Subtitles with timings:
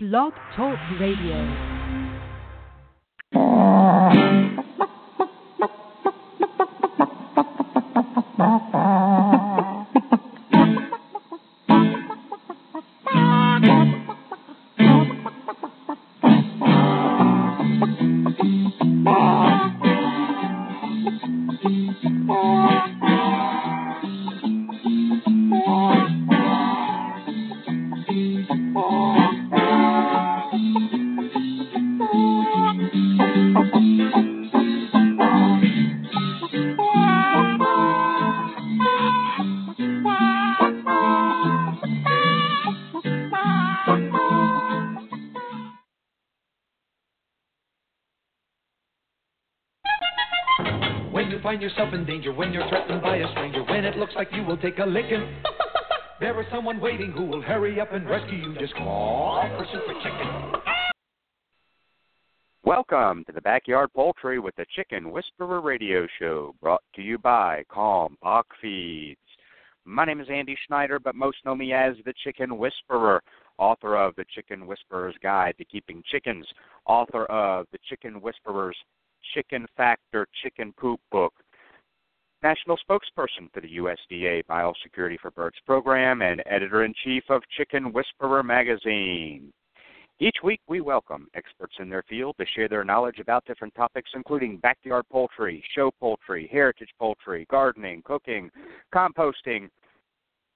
[0.00, 1.42] Blog Talk Radio.
[63.38, 69.20] the Backyard Poultry with the Chicken Whisperer Radio Show, brought to you by Kalmbach Feeds.
[69.84, 73.22] My name is Andy Schneider, but most know me as the Chicken Whisperer,
[73.56, 76.48] author of the Chicken Whisperer's Guide to Keeping Chickens,
[76.84, 78.76] author of the Chicken Whisperer's
[79.34, 81.32] Chicken Factor Chicken Poop Book,
[82.42, 87.92] national spokesperson for the USDA Biosecurity for Birds program, and editor in chief of Chicken
[87.92, 89.52] Whisperer magazine.
[90.20, 94.10] Each week, we welcome experts in their field to share their knowledge about different topics,
[94.14, 98.50] including backyard poultry, show poultry, heritage poultry, gardening, cooking,
[98.92, 99.68] composting,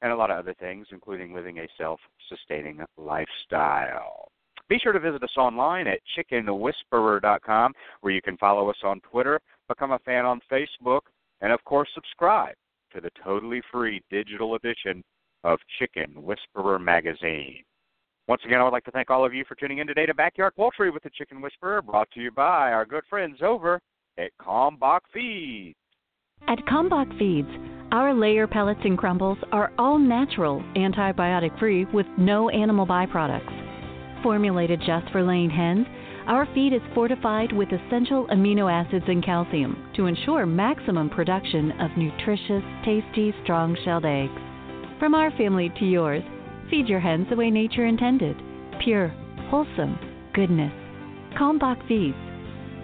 [0.00, 4.32] and a lot of other things, including living a self sustaining lifestyle.
[4.68, 9.40] Be sure to visit us online at chickenwhisperer.com, where you can follow us on Twitter,
[9.68, 11.02] become a fan on Facebook,
[11.40, 12.56] and of course, subscribe
[12.92, 15.04] to the totally free digital edition
[15.44, 17.62] of Chicken Whisperer magazine.
[18.28, 20.14] Once again, I would like to thank all of you for tuning in today to
[20.14, 23.80] Backyard Poultry with the Chicken Whisperer, brought to you by our good friends over
[24.16, 25.74] at Kalmbach Feeds.
[26.46, 27.48] At Kalmbach Feeds,
[27.90, 34.22] our layer pellets and crumbles are all natural, antibiotic free, with no animal byproducts.
[34.22, 35.84] Formulated just for laying hens,
[36.28, 41.90] our feed is fortified with essential amino acids and calcium to ensure maximum production of
[41.96, 44.40] nutritious, tasty, strong shelled eggs.
[45.00, 46.22] From our family to yours,
[46.72, 48.34] feed your hens the way nature intended
[48.82, 49.08] pure,
[49.50, 49.98] wholesome
[50.34, 50.72] goodness.
[51.38, 52.16] Kalmbach Feeds.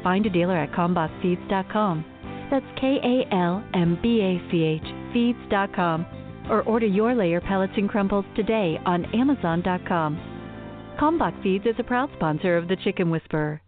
[0.02, 2.04] Find a dealer at kalmbachfeeds.com.
[2.50, 6.06] That's K A L M B A C H feeds.com.
[6.50, 10.96] Or order your layer pellets and crumbles today on Amazon.com.
[10.98, 13.60] Kalmbach Feeds is a proud sponsor of the Chicken Whisperer.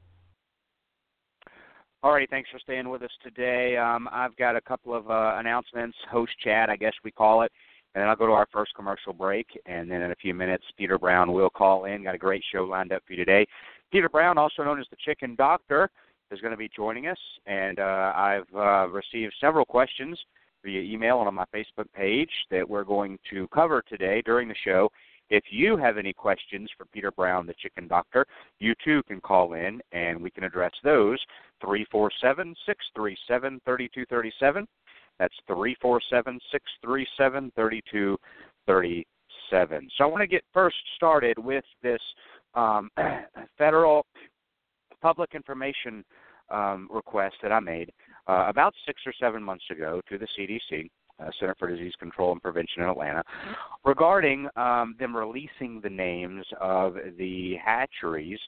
[2.03, 3.77] All right, thanks for staying with us today.
[3.77, 7.53] Um, I've got a couple of uh, announcements, host chat, I guess we call it,
[7.95, 10.65] and then I'll go to our first commercial break, and then in a few minutes,
[10.79, 12.05] Peter Brown will call in.
[12.05, 13.47] Got a great show lined up for you today.
[13.91, 15.91] Peter Brown, also known as the Chicken Doctor,
[16.31, 20.19] is going to be joining us, and uh, I've uh, received several questions
[20.63, 24.55] via email and on my Facebook page that we're going to cover today during the
[24.65, 24.91] show.
[25.31, 28.27] If you have any questions for Peter Brown, the Chicken Doctor,
[28.59, 31.19] you too can call in and we can address those.
[31.61, 34.67] 347 637 3237.
[35.21, 39.89] That's 347 637 3237.
[39.97, 42.01] So I want to get first started with this
[42.55, 42.91] um,
[43.59, 44.07] federal
[45.03, 46.03] public information
[46.51, 47.93] um, request that I made
[48.29, 50.89] uh, about six or seven months ago to the CDC
[51.21, 53.23] uh, Center for Disease Control and Prevention in Atlanta,
[53.85, 58.39] regarding um, them releasing the names of the hatcheries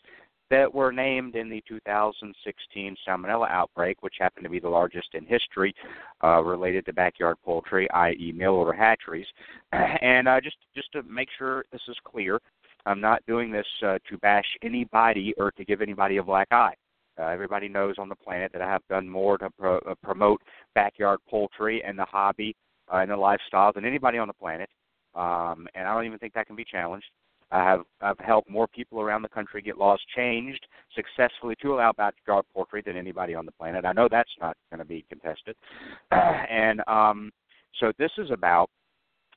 [0.52, 5.24] that were named in the 2016 salmonella outbreak, which happened to be the largest in
[5.24, 5.74] history
[6.22, 9.26] uh, related to backyard poultry, i.e., mail order hatcheries.
[9.72, 12.38] And uh, just just to make sure this is clear,
[12.84, 16.74] I'm not doing this uh, to bash anybody or to give anybody a black eye.
[17.18, 20.42] Uh, everybody knows on the planet that I have done more to pro- uh, promote
[20.74, 22.54] backyard poultry and the hobby
[22.92, 24.68] uh, and the lifestyle than anybody on the planet,
[25.14, 27.06] um, and I don't even think that can be challenged.
[27.52, 30.66] I have I've helped more people around the country get laws changed
[30.96, 33.84] successfully to allow backyard poultry than anybody on the planet.
[33.84, 35.54] I know that's not going to be contested,
[36.10, 37.30] and um,
[37.78, 38.70] so this is about.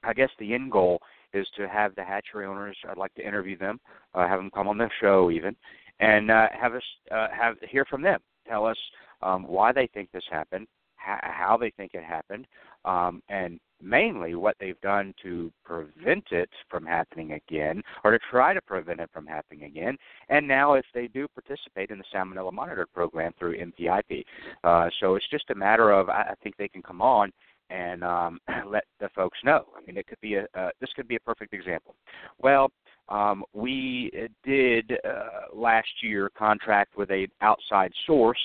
[0.03, 0.99] I guess the end goal
[1.33, 2.77] is to have the hatchery owners.
[2.87, 3.79] I'd like to interview them,
[4.13, 5.55] uh, have them come on the show even,
[5.99, 8.19] and uh, have us uh, have hear from them.
[8.47, 8.77] Tell us
[9.21, 12.45] um, why they think this happened, ha- how they think it happened,
[12.85, 18.53] um, and mainly what they've done to prevent it from happening again, or to try
[18.53, 19.97] to prevent it from happening again.
[20.29, 24.25] And now, if they do participate in the Salmonella Monitored Program through NPIP,
[24.63, 27.31] uh, so it's just a matter of I, I think they can come on
[27.69, 29.65] and um, let the folks know.
[29.75, 31.95] I mean, it could be a uh, this could be a perfect example.
[32.39, 32.71] Well,
[33.09, 34.11] um, we
[34.43, 38.39] did uh, last year contract with a outside source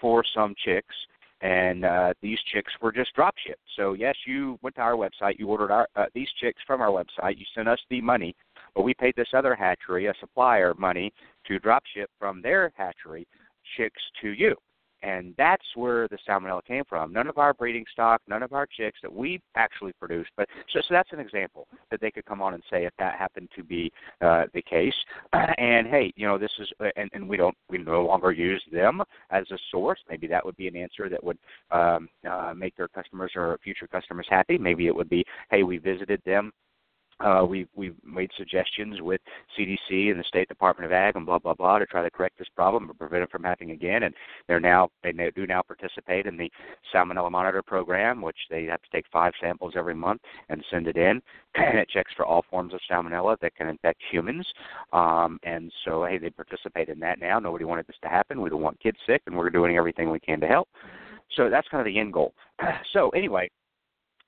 [0.00, 0.94] for some chicks,
[1.40, 3.60] and uh, these chicks were just drop shipped.
[3.76, 6.88] So yes, you went to our website, you ordered our uh, these chicks from our
[6.90, 8.34] website, you sent us the money,
[8.74, 11.12] but we paid this other hatchery, a supplier, money
[11.46, 13.26] to drop ship from their hatchery
[13.76, 14.56] chicks to you
[15.06, 17.12] and that's where the salmonella came from.
[17.12, 20.30] None of our breeding stock, none of our chicks that we actually produced.
[20.36, 23.16] But so, so that's an example that they could come on and say if that
[23.16, 24.94] happened to be uh, the case.
[25.32, 29.00] and hey, you know, this is, and, and we don't, we no longer use them
[29.30, 30.00] as a source.
[30.10, 31.38] Maybe that would be an answer that would
[31.70, 34.58] um, uh, make their customers or future customers happy.
[34.58, 36.52] Maybe it would be, hey, we visited them
[37.20, 39.20] uh, we've we've made suggestions with
[39.58, 42.38] CDC and the State Department of Ag and blah blah blah to try to correct
[42.38, 44.02] this problem or prevent it from happening again.
[44.02, 44.14] And
[44.46, 46.50] they're now they do now participate in the
[46.94, 50.96] Salmonella Monitor program, which they have to take five samples every month and send it
[50.96, 51.22] in,
[51.54, 54.46] and it checks for all forms of Salmonella that can infect humans.
[54.92, 57.38] Um, and so hey, they participate in that now.
[57.38, 58.42] Nobody wanted this to happen.
[58.42, 60.68] We don't want kids sick, and we're doing everything we can to help.
[61.34, 62.34] So that's kind of the end goal.
[62.92, 63.50] so anyway,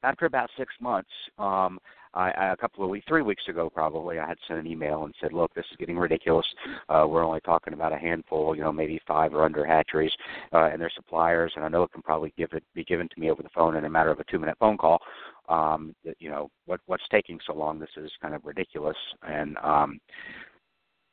[0.03, 1.11] after about six months.
[1.39, 1.79] Um,
[2.15, 5.15] I, a couple of weeks, three weeks ago probably, I had sent an email and
[5.21, 6.47] said, "Look, this is getting ridiculous.
[6.89, 10.13] Uh, we're only talking about a handful, you know, maybe five or under hatcheries
[10.53, 13.21] uh, and their suppliers, and I know it can probably give it be given to
[13.21, 14.99] me over the phone in a matter of a two-minute phone call.
[15.49, 17.79] Um, you know, what what's taking so long?
[17.79, 20.01] This is kind of ridiculous." And um,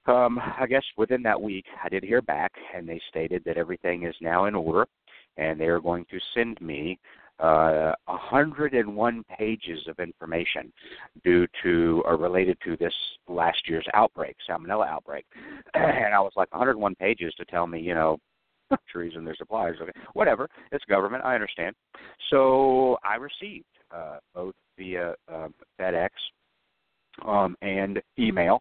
[0.07, 4.03] um, I guess within that week, I did hear back, and they stated that everything
[4.03, 4.85] is now in order,
[5.37, 6.99] and they are going to send me
[7.39, 10.71] uh, 101 pages of information
[11.23, 12.93] due to or related to this
[13.27, 15.25] last year's outbreak, salmonella outbreak.
[15.73, 18.17] And I was like, 101 pages to tell me, you know,
[18.91, 19.77] trees and their suppliers.
[19.81, 20.49] Okay, whatever.
[20.71, 21.23] It's government.
[21.25, 21.75] I understand.
[22.29, 25.47] So I received uh, both via uh,
[25.79, 26.09] FedEx
[27.25, 28.59] um, and email.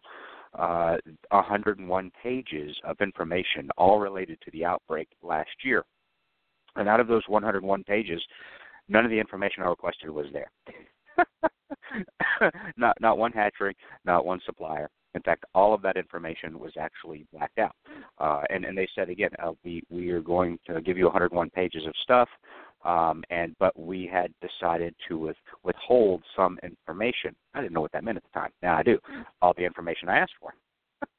[0.57, 0.95] Uh,
[1.31, 5.83] 101 pages of information, all related to the outbreak last year.
[6.77, 8.21] And out of those 101 pages,
[8.87, 10.51] None of the information I requested was there.
[12.77, 14.89] not not one hatchery, not one supplier.
[15.15, 17.75] In fact, all of that information was actually blacked out.
[18.19, 21.49] Uh, and and they said again, uh, we we are going to give you 101
[21.51, 22.27] pages of stuff,
[22.83, 27.35] um, and but we had decided to with, withhold some information.
[27.53, 28.51] I didn't know what that meant at the time.
[28.61, 28.99] Now I do.
[29.41, 30.53] All the information I asked for.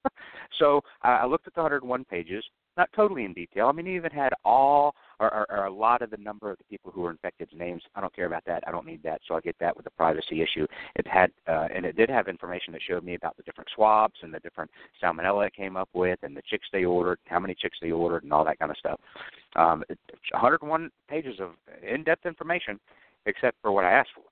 [0.58, 2.44] so uh, I looked at the 101 pages,
[2.76, 3.66] not totally in detail.
[3.66, 6.58] I mean, it even had all or, or, or a lot of the number of
[6.58, 7.82] the people who were infected's names.
[7.94, 8.64] I don't care about that.
[8.66, 9.20] I don't need that.
[9.26, 10.66] So I get that with the privacy issue.
[10.96, 14.14] It had uh, and it did have information that showed me about the different swabs
[14.22, 14.70] and the different
[15.02, 18.24] salmonella it came up with, and the chicks they ordered, how many chicks they ordered,
[18.24, 19.00] and all that kind of stuff.
[19.56, 19.82] Um,
[20.30, 21.50] 101 pages of
[21.82, 22.78] in-depth information,
[23.26, 24.22] except for what I asked for.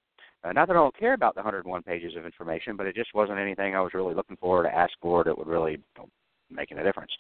[0.45, 3.15] Uh, not that I don't care about the 101 pages of information, but it just
[3.15, 6.09] wasn't anything I was really looking for to ask for that would really you know,
[6.51, 7.11] making a difference.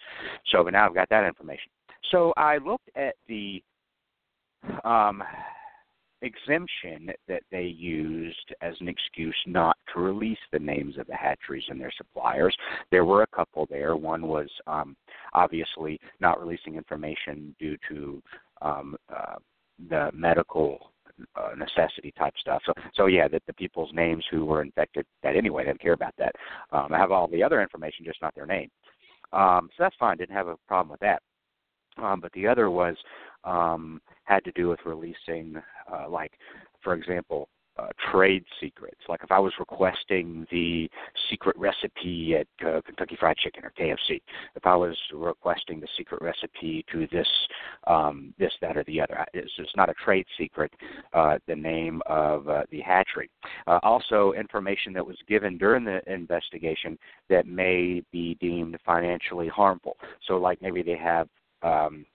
[0.52, 1.70] So, but now I've got that information.
[2.10, 3.62] So I looked at the
[4.84, 5.22] um,
[6.22, 11.64] exemption that they used as an excuse not to release the names of the hatcheries
[11.68, 12.56] and their suppliers.
[12.90, 13.96] There were a couple there.
[13.96, 14.96] One was um,
[15.34, 18.22] obviously not releasing information due to
[18.62, 19.36] um, uh,
[19.90, 20.90] the medical
[21.36, 22.62] uh, necessity type stuff.
[22.66, 26.14] So, so yeah, that the people's names who were infected, that anyway, didn't care about
[26.18, 26.34] that.
[26.72, 28.70] Um, I have all the other information, just not their name.
[29.32, 30.16] Um, so that's fine.
[30.16, 31.22] Didn't have a problem with that.
[32.02, 32.96] Um, but the other was
[33.44, 35.56] um, had to do with releasing,
[35.92, 36.32] uh, like,
[36.82, 39.00] for example, uh, trade secrets.
[39.08, 40.88] Like if I was requesting the
[41.28, 44.20] secret recipe at uh, Kentucky Fried Chicken or KFC,
[44.54, 47.26] if I was requesting the secret recipe to this,
[47.86, 50.72] um, this, that, or the other, it's, it's not a trade secret.
[51.12, 53.30] Uh, the name of uh, the hatchery.
[53.66, 56.96] Uh, also, information that was given during the investigation
[57.28, 59.96] that may be deemed financially harmful.
[60.28, 61.28] So, like maybe they have
[61.64, 62.06] um,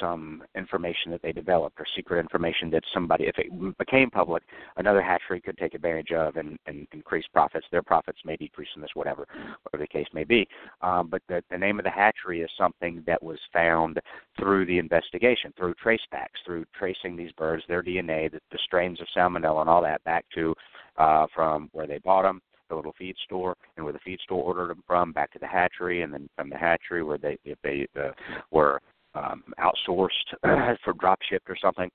[0.00, 4.42] some information that they developed or secret information that somebody, if it became public,
[4.76, 7.66] another hatchery could take advantage of and, and increase profits.
[7.70, 9.26] Their profits may decrease in this, whatever,
[9.62, 10.46] whatever the case may be.
[10.82, 14.00] Um, but the, the name of the hatchery is something that was found
[14.38, 19.00] through the investigation, through trace backs, through tracing these birds, their DNA, the, the strains
[19.00, 20.54] of salmonella, and all that back to
[20.98, 24.42] uh, from where they bought them the little feed store and where the feed store
[24.42, 27.56] ordered them from back to the hatchery and then from the hatchery where they if
[27.62, 28.10] they uh,
[28.50, 28.80] were
[29.16, 31.90] um, outsourced for drop shipped or something.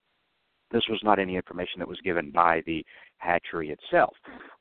[0.72, 2.84] This was not any information that was given by the
[3.18, 4.14] hatchery itself,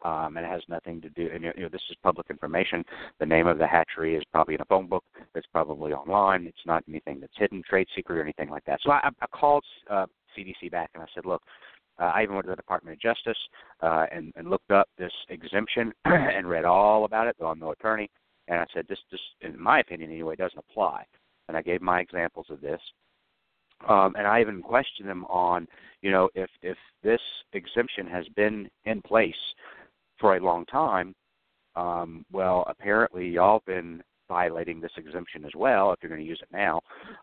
[0.05, 1.29] um, and it has nothing to do.
[1.33, 2.85] And you know, this is public information.
[3.21, 5.05] The name of the hatchery is probably in a phone book.
[5.37, 6.47] It's probably online.
[6.47, 8.81] It's not anything that's hidden, trade secret, or anything like that.
[8.83, 11.43] So I, I called uh, CDC back and I said, look,
[12.01, 13.39] Uh, I even went to the Department of Justice
[13.83, 17.73] uh, and, and looked up this exemption and read all about it, though I'm no
[17.73, 18.09] attorney.
[18.49, 21.05] And I said, this, this, in my opinion anyway, doesn't apply.
[21.51, 22.81] And I gave my examples of this.
[23.89, 25.67] Um, and I even questioned them on,
[26.01, 27.21] you know, if if this
[27.55, 29.35] exemption has been in place
[30.21, 31.13] for a long time,
[31.75, 36.39] um, well, apparently y'all been violating this exemption as well if you're going to use
[36.41, 36.81] it now,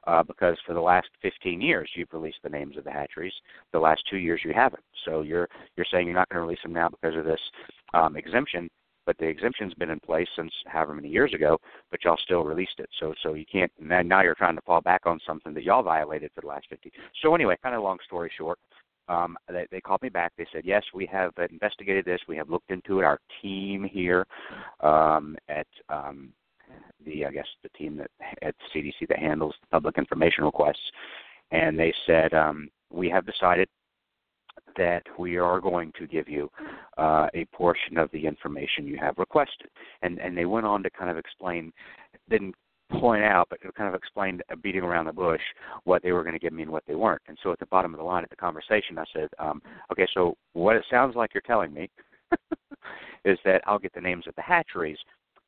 [0.08, 3.34] uh, because for the last 15 years you've released the names of the hatcheries.
[3.72, 4.84] The last two years you haven't.
[5.06, 7.40] So you're you're saying you're not going to release them now because of this
[7.94, 8.70] um, exemption,
[9.08, 11.58] but the exemption's been in place since however many years ago,
[11.90, 12.90] but y'all still released it.
[13.00, 13.72] So so you can't.
[13.80, 16.92] Now you're trying to fall back on something that y'all violated for the last 50.
[17.24, 18.60] So anyway, kind of long story short.
[19.10, 20.34] Um, they, they called me back.
[20.38, 22.20] They said, yes, we have investigated this.
[22.28, 23.06] We have looked into it.
[23.06, 24.28] Our team here
[24.82, 26.34] um, at um,
[27.06, 28.12] the I guess the team that
[28.42, 30.92] at CDC that handles public information requests,
[31.52, 33.70] and they said um, we have decided
[34.78, 36.50] that we are going to give you
[36.98, 39.70] uh, a portion of the information you have requested,
[40.02, 41.72] and and they went on to kind of explain,
[42.30, 42.56] didn't
[42.90, 45.42] point out, but kind of explained, beating around the bush,
[45.84, 47.22] what they were going to give me and what they weren't.
[47.28, 50.08] And so at the bottom of the line of the conversation, I said, um, okay,
[50.14, 51.90] so what it sounds like you're telling me
[53.26, 54.98] is that I'll get the names of the hatcheries,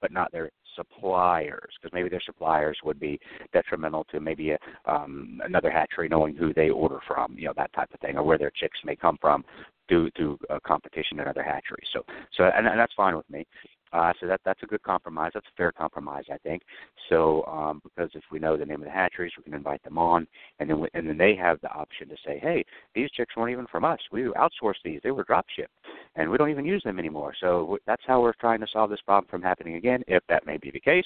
[0.02, 3.20] but not their suppliers, because maybe their suppliers would be
[3.52, 7.74] detrimental to maybe a, um, another hatchery knowing who they order from, you know, that
[7.74, 9.44] type of thing, or where their chicks may come from
[9.88, 11.88] due to uh, competition in other hatcheries.
[11.92, 12.04] So,
[12.36, 13.46] so and, and that's fine with me.
[13.92, 15.32] Uh, so that that's a good compromise.
[15.34, 16.62] That's a fair compromise, I think.
[17.10, 19.98] So um, because if we know the name of the hatcheries, we can invite them
[19.98, 20.28] on,
[20.60, 23.52] and then we, and then they have the option to say, hey, these chicks weren't
[23.52, 24.00] even from us.
[24.12, 25.00] We outsourced these.
[25.04, 25.74] They were drop shipped,
[26.16, 27.34] and we don't even use them anymore.
[27.40, 30.58] So that's how we're trying to solve this problem from happening again, if that may
[30.58, 31.06] be the case.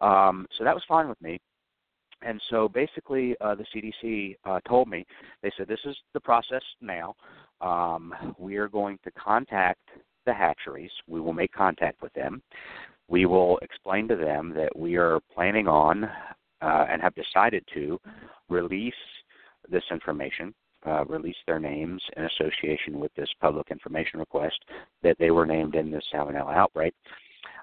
[0.00, 1.40] Um, so that was fine with me.
[2.22, 5.06] And so basically, uh, the CDC uh, told me,
[5.42, 7.14] they said, this is the process now.
[7.60, 9.80] Um, we are going to contact
[10.26, 10.90] the hatcheries.
[11.06, 12.42] We will make contact with them.
[13.08, 17.98] We will explain to them that we are planning on uh, and have decided to
[18.48, 18.94] release
[19.68, 20.54] this information,
[20.86, 24.58] uh, release their names in association with this public information request
[25.02, 26.94] that they were named in this salmonella outbreak.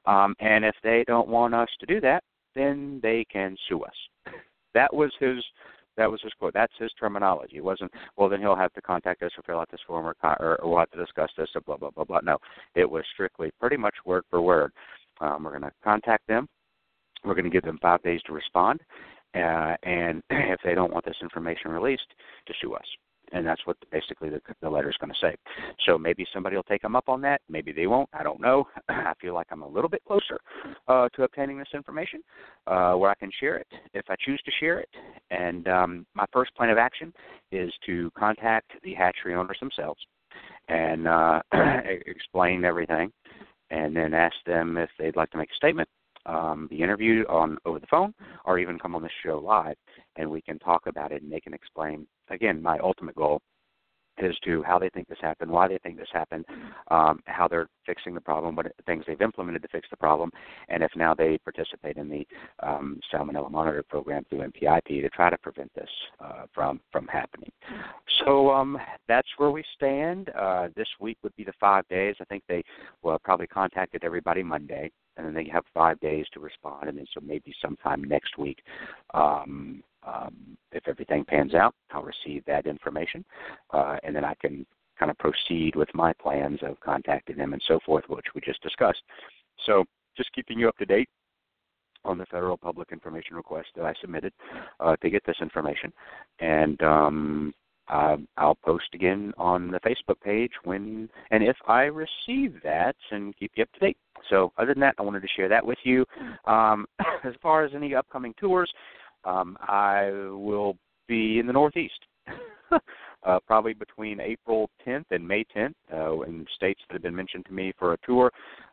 [0.06, 2.24] Um, and if they don't want us to do that,
[2.56, 4.34] then they can sue us.
[4.74, 5.44] That was his
[5.98, 6.54] that was his quote.
[6.54, 7.58] That's his terminology.
[7.58, 10.16] It wasn't, well, then he'll have to contact us or fill out this form or,
[10.24, 12.20] or, or we'll have to discuss this or blah, blah, blah, blah.
[12.24, 12.38] No,
[12.76, 14.72] it was strictly pretty much word for word.
[15.20, 16.48] Um, we're going to contact them.
[17.26, 18.82] We're going to give them five days to respond.
[19.36, 22.08] Uh, and if they don't want this information released,
[22.48, 22.86] to sue us
[23.32, 25.36] and that's what basically the, the letter is going to say.
[25.86, 27.42] So maybe somebody will take them up on that.
[27.50, 28.10] Maybe they won't.
[28.14, 28.68] I don't know.
[28.90, 30.40] I feel like I'm a little bit closer
[30.88, 32.22] uh, to obtaining this information,
[32.68, 34.90] uh, where I can share it if I choose to share it.
[35.32, 37.14] And um, my first plan of action
[37.52, 40.00] is to contact the hatchery owners themselves
[40.68, 41.42] and uh,
[42.06, 43.12] explain everything,
[43.70, 45.90] and then ask them if they'd like to make a statement
[46.28, 48.14] um, be interviewed on over the phone
[48.46, 49.76] or even come on the show live
[50.16, 53.42] and we can talk about it and they can explain again my ultimate goal
[54.20, 56.46] as to how they think this happened, why they think this happened,
[56.90, 60.32] um, how they're fixing the problem, what things they've implemented to fix the problem,
[60.70, 62.28] and if now they participate in the
[62.64, 67.52] um, Salmonella Monitor Program through NPIP to try to prevent this uh, from from happening.
[68.26, 70.30] So um, that's where we stand.
[70.30, 72.16] Uh, this week would be the five days.
[72.20, 72.64] I think they
[73.04, 77.08] well probably contacted everybody Monday and then they have five days to respond, and then
[77.14, 78.60] so maybe sometime next week,
[79.14, 83.26] um, um, if everything pans out, I'll receive that information,
[83.72, 84.66] uh, and then I can
[84.98, 88.62] kind of proceed with my plans of contacting them and so forth, which we just
[88.62, 89.02] discussed.
[89.66, 91.10] So just keeping you up to date
[92.06, 94.34] on the federal public information request that I submitted
[94.80, 95.92] uh, to get this information,
[96.40, 97.54] and um,
[97.90, 103.36] uh, I'll post again on the Facebook page when and if I receive that and
[103.38, 103.98] keep you up to date.
[104.30, 106.06] So other than that, I wanted to share that with you.
[106.46, 106.86] Um,
[107.24, 108.72] as far as any upcoming tours,
[109.24, 110.78] um, I will
[111.08, 112.00] be in the Northeast.
[113.24, 117.46] uh, probably between April 10th and May 10th uh, in states that have been mentioned
[117.46, 118.32] to me for a tour.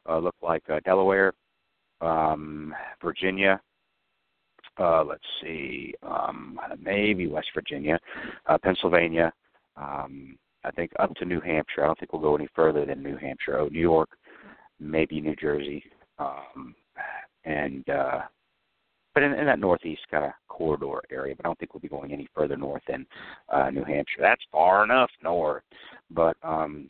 [0.08, 1.32] Uh, look like uh, Delaware,
[2.00, 3.60] um, Virginia,
[4.78, 7.98] uh, let's see, um, maybe West Virginia,
[8.46, 9.32] uh, Pennsylvania,
[9.76, 11.82] um, I think up to New Hampshire.
[11.82, 13.58] I don't think we'll go any further than New Hampshire.
[13.58, 14.10] Oh, New York,
[14.80, 15.84] maybe New Jersey,
[16.18, 16.74] um,
[17.44, 18.20] and uh,
[19.12, 21.34] but in, in that northeast kind of corridor area.
[21.36, 23.06] But I don't think we'll be going any further north than
[23.50, 24.20] uh, New Hampshire.
[24.20, 25.62] That's far enough north.
[26.10, 26.88] But um,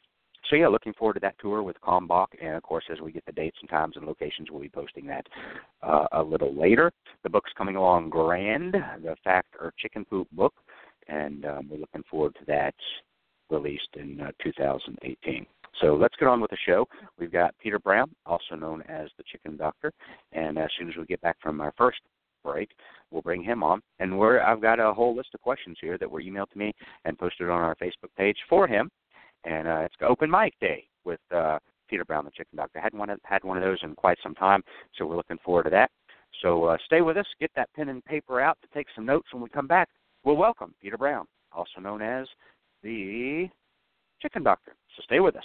[0.51, 3.25] so yeah, looking forward to that tour with Kalmbach, and of course, as we get
[3.27, 5.27] the dates and times and locations, we'll be posting that
[5.83, 6.93] uh, a little later.
[7.23, 10.55] The book's coming along grand, the Fact or Chicken Poop book,
[11.09, 12.75] and um, we're looking forward to that
[13.51, 15.47] released in uh, 2018.
[15.81, 16.87] So let's get on with the show.
[17.19, 19.93] We've got Peter Brown, also known as the Chicken Doctor,
[20.33, 21.99] and as soon as we get back from our first
[22.45, 22.71] break,
[23.11, 23.81] we'll bring him on.
[23.99, 26.73] And we're I've got a whole list of questions here that were emailed to me
[27.05, 28.91] and posted on our Facebook page for him.
[29.45, 31.59] And uh, it's open mic day with uh,
[31.89, 32.79] Peter Brown, the Chicken Doctor.
[32.79, 34.63] I hadn't one of, had one of those in quite some time,
[34.97, 35.91] so we're looking forward to that.
[36.43, 37.27] So uh, stay with us.
[37.41, 39.89] Get that pen and paper out to take some notes when we come back.
[40.25, 42.27] We'll welcome Peter Brown, also known as
[42.83, 43.49] the
[44.21, 44.75] Chicken Doctor.
[44.97, 45.45] So stay with us.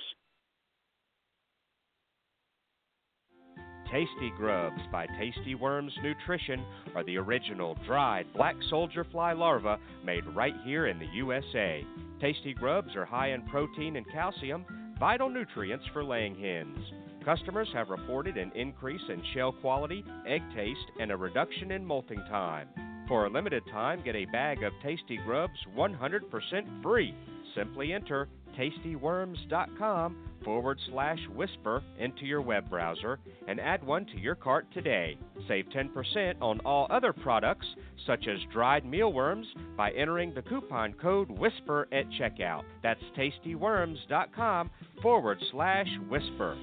[3.91, 6.63] Tasty Grubs by Tasty Worms Nutrition
[6.96, 11.84] are the original dried black soldier fly larvae made right here in the USA.
[12.22, 14.66] Tasty Grubs are high in protein and calcium,
[15.00, 16.78] vital nutrients for laying hens.
[17.24, 22.22] Customers have reported an increase in shell quality, egg taste, and a reduction in molting
[22.30, 22.68] time.
[23.08, 27.16] For a limited time, get a bag of Tasty Grubs 100% free.
[27.56, 28.28] Simply enter
[28.60, 35.18] tastyworms.com forward slash whisper into your web browser and add one to your cart today.
[35.48, 37.68] Save 10% on all other products,
[38.06, 39.48] such as dried mealworms,
[39.78, 42.63] by entering the coupon code WHISPER at checkout.
[42.84, 44.70] That's tastyworms.com
[45.01, 46.58] forward slash whisper.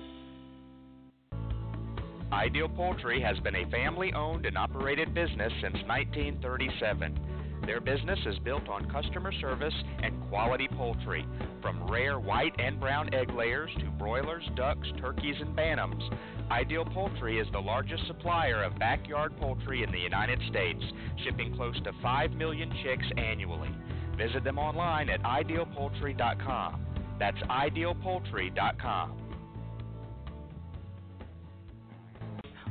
[2.33, 7.36] Ideal Poultry has been a family owned and operated business since 1937.
[7.67, 11.27] Their business is built on customer service and quality poultry,
[11.61, 16.01] from rare white and brown egg layers to broilers, ducks, turkeys, and bantams.
[16.49, 20.81] Ideal Poultry is the largest supplier of backyard poultry in the United States,
[21.25, 23.71] shipping close to 5 million chicks annually.
[24.17, 26.87] Visit them online at idealpoultry.com.
[27.19, 29.23] That's idealpoultry.com.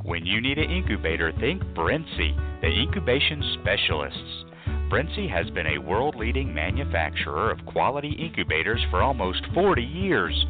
[0.04, 4.46] When you need an incubator, think Brinsea, the incubation specialists.
[4.88, 10.46] Brinsea has been a world leading manufacturer of quality incubators for almost 40 years.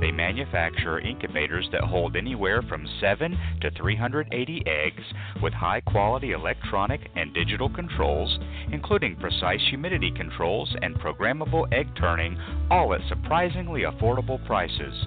[0.00, 5.04] They manufacture incubators that hold anywhere from 7 to 380 eggs
[5.40, 8.40] with high quality electronic and digital controls,
[8.72, 12.36] including precise humidity controls and programmable egg turning,
[12.70, 15.06] all at surprisingly affordable prices.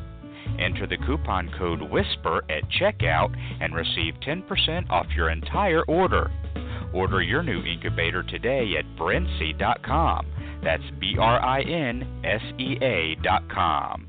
[0.58, 6.32] Enter the coupon code WHISPER at checkout and receive 10% off your entire order.
[6.94, 10.26] Order your new incubator today at brinsea.com.
[10.64, 14.08] That's B R I N S E A.com.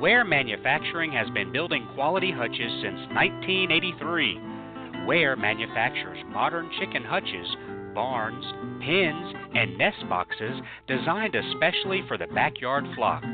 [0.00, 5.06] Ware Manufacturing has been building quality hutches since 1983.
[5.06, 7.56] Ware manufactures modern chicken hutches,
[7.94, 8.44] barns,
[8.80, 13.24] pens, and nest boxes designed especially for the backyard flock.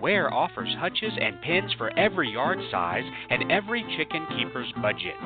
[0.00, 5.16] Ware offers hutches and pens for every yard size and every chicken keeper's budget.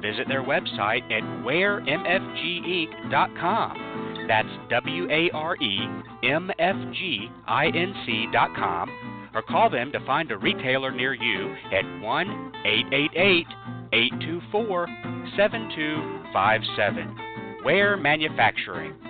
[0.00, 4.26] Visit their website at waremfginc.com.
[4.28, 5.88] That's W A R E
[6.24, 8.90] M F G I N C.com.
[9.34, 13.46] Or call them to find a retailer near you at 1 888
[13.92, 14.88] 824
[15.36, 17.16] 7257.
[17.64, 19.09] Ware Manufacturing.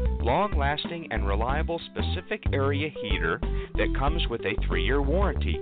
[0.21, 3.39] long lasting, and reliable specific area heater
[3.75, 5.59] that comes with a three year warranty.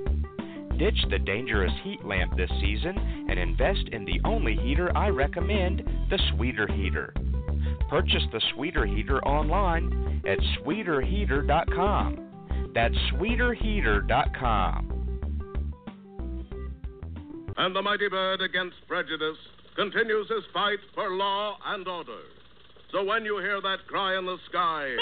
[0.77, 2.97] Ditch the dangerous heat lamp this season
[3.29, 7.13] and invest in the only heater I recommend the Sweeter Heater.
[7.89, 12.71] Purchase the Sweeter Heater online at sweeterheater.com.
[12.73, 14.95] That's sweeterheater.com.
[17.57, 19.37] And the mighty bird against prejudice
[19.75, 22.21] continues his fight for law and order.
[22.91, 24.95] So when you hear that cry in the sky,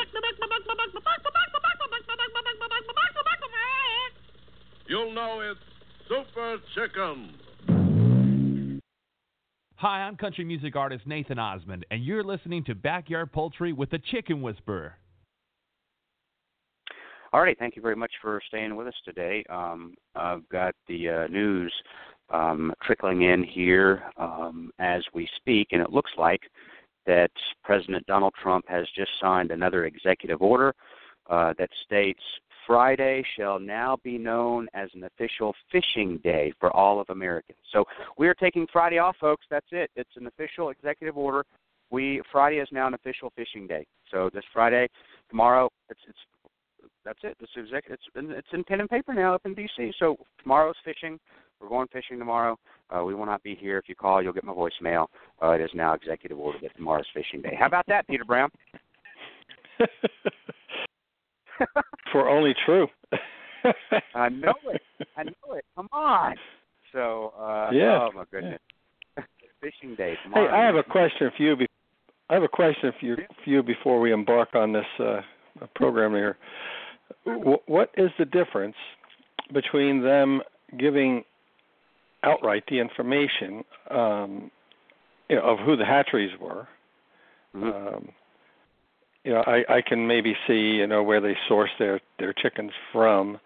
[4.88, 5.60] you'll know it's
[6.10, 7.34] Super Chicken.
[9.76, 14.00] Hi, I'm country music artist Nathan Osmond, and you're listening to Backyard Poultry with the
[14.00, 14.96] Chicken Whisperer.
[17.32, 19.46] All right, thank you very much for staying with us today.
[19.50, 21.74] Um, I've got the uh, news
[22.32, 26.42] um, trickling in here um, as we speak, and it looks like
[27.08, 27.32] that
[27.64, 30.76] President Donald Trump has just signed another executive order
[31.30, 32.22] uh, that states
[32.68, 37.58] Friday shall now be known as an official fishing day for all of Americans.
[37.72, 37.86] So
[38.18, 39.46] we are taking Friday off, folks.
[39.50, 39.90] That's it.
[39.96, 41.46] It's an official executive order.
[41.90, 43.86] we Friday is now an official fishing day.
[44.12, 44.90] So this Friday,
[45.30, 46.20] tomorrow, it's it's
[47.06, 47.38] that's it.
[47.40, 49.94] This is it's it's in pen and paper now up in DC.
[49.98, 51.18] So tomorrow's fishing.
[51.62, 52.58] We're going fishing tomorrow.
[52.90, 53.78] Uh, we will not be here.
[53.78, 55.08] If you call, you'll get my voicemail.
[55.42, 57.56] Uh, it is now executive order that tomorrow's fishing day.
[57.58, 58.50] How about that, Peter Brown?
[62.12, 62.88] For only true.
[64.16, 64.82] I know it.
[65.18, 65.66] I know it.
[65.76, 66.36] Come on.
[66.94, 68.00] So, uh, yeah.
[68.02, 68.60] oh my goodness.
[69.62, 70.48] fishing day tomorrow.
[70.50, 71.56] Hey, I have a question for you.
[71.56, 71.68] Be-
[72.30, 75.22] I have a question for you, for you before we embark on this uh,
[75.76, 76.38] program here.
[77.26, 78.76] W- what is the difference
[79.54, 80.42] between them
[80.78, 81.24] giving
[82.24, 84.52] outright the information um,
[85.30, 86.68] you know, of who the hatcheries were?
[87.56, 87.96] Mm-hmm.
[87.96, 88.10] Um,
[89.24, 92.72] you know, I, I can maybe see you know where they source their their chickens
[92.94, 93.40] from.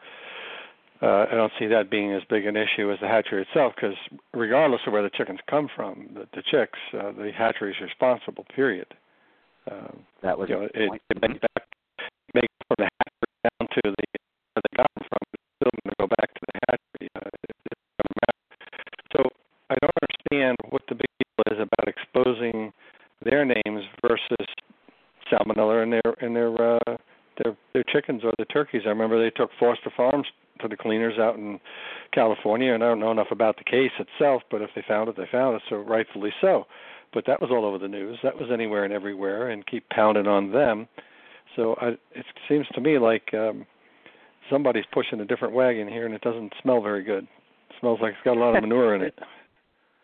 [1.01, 3.97] Uh, I don't see that being as big an issue as the hatchery itself, because
[4.35, 8.45] regardless of where the chickens come from, the, the chicks, uh, the hatchery is responsible.
[8.55, 8.85] Period.
[9.71, 11.65] Um, that was you know, it, it makes that
[12.35, 14.05] make from the hatchery down to the
[14.53, 15.21] where they got them from.
[15.33, 17.07] It's still going to go back to the hatchery.
[17.17, 18.41] Uh, it, it's going to matter.
[19.17, 19.19] So
[19.73, 19.91] I don't
[20.31, 22.71] understand what the big deal is about exposing
[23.23, 24.47] their names versus
[25.31, 26.97] salmonella in their in their uh,
[27.43, 28.83] their their chickens or the turkeys.
[28.85, 30.27] I remember they took Foster Farms
[30.61, 31.59] to the cleaners out in
[32.13, 35.17] California, and I don't know enough about the case itself, but if they found it,
[35.17, 36.65] they found it, so rightfully so.
[37.13, 38.19] But that was all over the news.
[38.23, 40.87] That was anywhere and everywhere, and keep pounding on them.
[41.55, 43.65] So I, it seems to me like um,
[44.49, 47.23] somebody's pushing a different wagon here, and it doesn't smell very good.
[47.69, 49.17] It smells like it's got a lot of manure in it.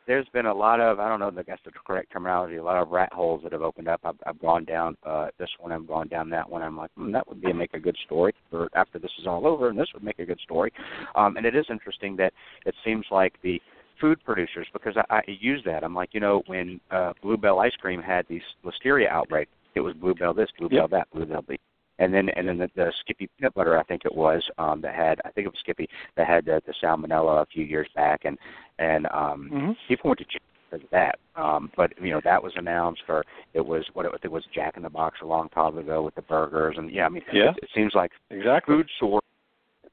[0.07, 2.81] There's been a lot of I don't know I guess the correct terminology a lot
[2.81, 4.01] of rat holes that have opened up.
[4.03, 5.71] I've, I've gone down uh, this one.
[5.71, 6.61] I've gone down that one.
[6.61, 9.45] I'm like hmm, that would be make a good story for after this is all
[9.45, 10.71] over, and this would make a good story.
[11.15, 12.33] Um, and it is interesting that
[12.65, 13.61] it seems like the
[13.99, 15.83] food producers because I, I use that.
[15.83, 19.93] I'm like, you know, when uh, Bluebell ice cream had these listeria outbreak, it was
[19.95, 20.89] Bluebell this, Bluebell Yep.
[20.91, 21.57] that, Bluebell the
[21.99, 24.95] and then and then the, the Skippy peanut butter, I think it was, um, that
[24.95, 28.21] had I think it was Skippy that had the, the salmonella a few years back,
[28.25, 28.37] and
[28.79, 29.71] and um, Mm-hmm.
[29.87, 31.19] people went to jail because of that.
[31.35, 34.77] Um, but you know that was announced, or it was what it, it was Jack
[34.77, 37.51] in the Box a long time ago with the burgers, and yeah, I mean, Yeah.
[37.51, 38.75] it, it seems like Exactly.
[38.75, 39.23] food source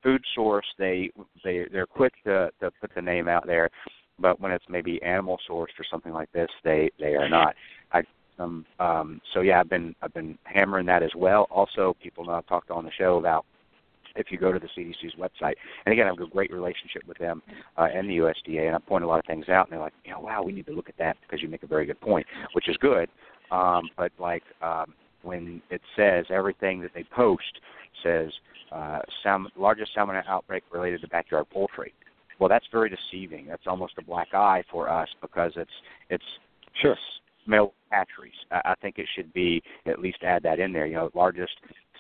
[0.03, 1.11] food source they
[1.43, 3.71] they they're quick to to put the name out there
[4.19, 7.55] but when it's maybe animal sourced or something like this they they are not
[7.93, 8.03] i
[8.39, 12.33] um um so yeah i've been i've been hammering that as well also people know
[12.33, 13.45] i've talked on the show about
[14.17, 17.19] if you go to the CDC's website, and again, I have a great relationship with
[17.19, 17.43] them
[17.77, 19.93] uh, and the USDA, and I point a lot of things out, and they're like,
[20.05, 22.01] you know, wow, we need to look at that because you make a very good
[22.01, 23.09] point, which is good.
[23.51, 27.61] Um, but like um, when it says everything that they post
[28.03, 28.31] says
[28.73, 31.93] uh, salmon, largest salmonella outbreak related to backyard poultry.
[32.39, 33.47] Well, that's very deceiving.
[33.47, 35.71] That's almost a black eye for us because it's
[36.11, 36.25] it's
[36.83, 36.97] Sure.
[37.47, 38.33] Male hatcheries.
[38.51, 40.87] I, think it should be at least add that in there.
[40.87, 41.53] You know, largest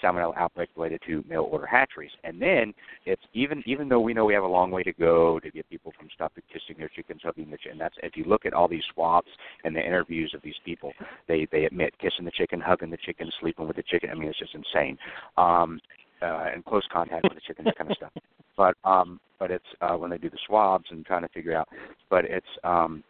[0.02, 2.11] salmonella outbreak related to mail order hatcheries.
[2.24, 2.74] And then
[3.07, 5.68] it's even even though we know we have a long way to go to get
[5.70, 7.78] people from stopping kissing their chickens, hugging the chicken.
[7.78, 9.28] That's if you look at all these swabs
[9.64, 10.92] and the interviews of these people,
[11.28, 14.11] they they admit kissing the chicken, hugging the chicken, sleeping with the chicken.
[14.11, 14.98] I mean, it's just insane.
[15.37, 15.80] Um,
[16.22, 18.12] uh, and close contact with the chicken, that kind of stuff.
[18.57, 21.68] But um, but it's uh, when they do the swabs and trying to figure out.
[22.09, 23.02] But it's um,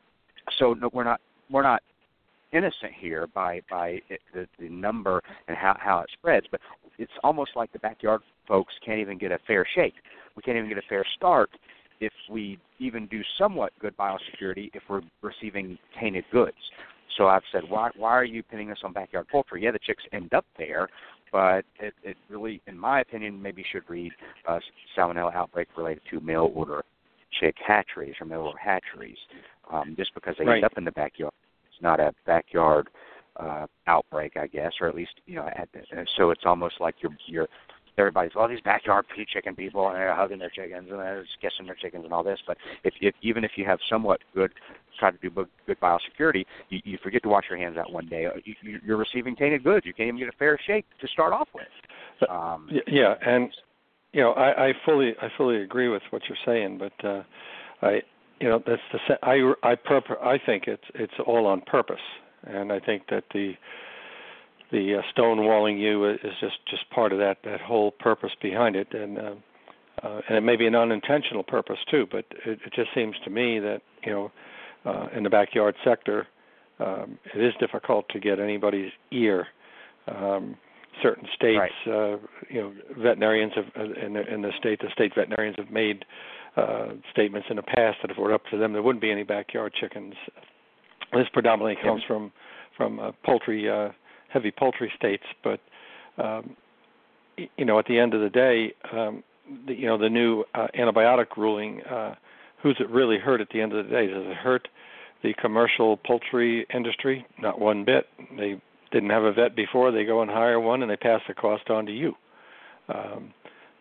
[0.59, 1.21] so no, we're not
[1.51, 1.83] we're not
[2.55, 6.61] innocent here by by it, the, the number and how how it spreads, but
[6.99, 9.95] it's almost like the backyard folks can't even get a fair shake.
[10.37, 11.51] We can't even get a fair start
[12.01, 16.57] if we even do somewhat good biosecurity if we're receiving tainted goods.
[17.17, 19.63] So I've said, why why are you pinning us on backyard poultry?
[19.65, 20.89] Yeah, the chicks end up there,
[21.33, 24.13] but it, it really, in my opinion, maybe should read
[24.49, 24.59] uh,
[24.97, 26.85] salmonella outbreak related to mail order
[27.41, 29.19] chick hatcheries or mail order hatcheries,
[29.73, 30.57] um, just because they Right.
[30.57, 31.33] end up in the backyard.
[31.75, 32.89] It's not a backyard
[33.37, 35.47] uh, outbreak, I guess, or at least you know.
[35.47, 37.49] At, uh, so it's almost like you're you're
[37.99, 41.41] everybody's all these backyard pea chicken people and they're hugging their chickens and they're just
[41.41, 42.41] kissing their chickens and all this.
[42.47, 44.53] But if, if even if you have somewhat good
[44.99, 48.29] try to do good biosecurity, you, you forget to wash your hands out one day.
[48.45, 49.87] You, you- you're receiving tainted goods.
[49.87, 52.31] You can't even get a fair shake to start off with.
[52.31, 53.51] Um, Yeah, and
[54.13, 57.23] you know, I, I fully I fully agree with what you're saying, but uh,
[57.83, 58.03] I
[58.41, 61.97] you know that's the I I purpo- I think it's it's all on purpose,
[62.45, 63.55] and I think that the
[64.71, 68.93] the uh, stonewalling you is just just part of that that whole purpose behind it,
[68.93, 69.35] and uh,
[70.03, 73.31] uh, and it may be an unintentional purpose too, but it, it just seems to
[73.31, 74.33] me that you know
[74.85, 76.27] uh, in the backyard sector,
[76.81, 79.47] um, it is difficult to get anybody's ear.
[80.09, 80.57] Um,
[81.03, 82.17] certain states, uh,
[82.49, 86.05] you know, veterinarians have uh, in the, in the state, the state veterinarians have made
[86.57, 89.11] uh, statements in the past that if it were up to them, there wouldn't be
[89.11, 90.15] any backyard chickens.
[91.13, 92.33] This predominantly comes from
[92.77, 93.91] from uh, poultry, uh,
[94.29, 95.61] heavy poultry states, but
[96.19, 96.57] um,
[97.57, 99.23] you know, at the end of the day, um,
[99.67, 101.83] the, you know, the new uh, antibiotic ruling.
[101.83, 102.15] Uh,
[102.63, 104.07] who's it really hurt at the end of the day?
[104.07, 104.69] Does it hurt
[105.23, 107.27] the commercial poultry industry?
[107.41, 108.07] Not one bit.
[108.39, 109.93] They didn't have a vet before.
[109.93, 112.15] They go and hire one, and they pass the cost on to you.
[112.89, 113.33] Um,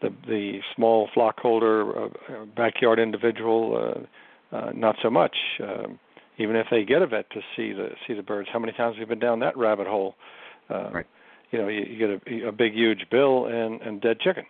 [0.03, 2.09] the the small flock holder, uh,
[2.55, 4.05] backyard individual,
[4.51, 5.35] uh, uh, not so much.
[5.61, 5.99] Um,
[6.37, 8.95] even if they get a vet to see the see the birds, how many times
[8.95, 10.15] have you been down that rabbit hole?
[10.69, 11.05] Uh, right.
[11.51, 14.45] You know, you, you get a, a big, huge bill and and dead chicken,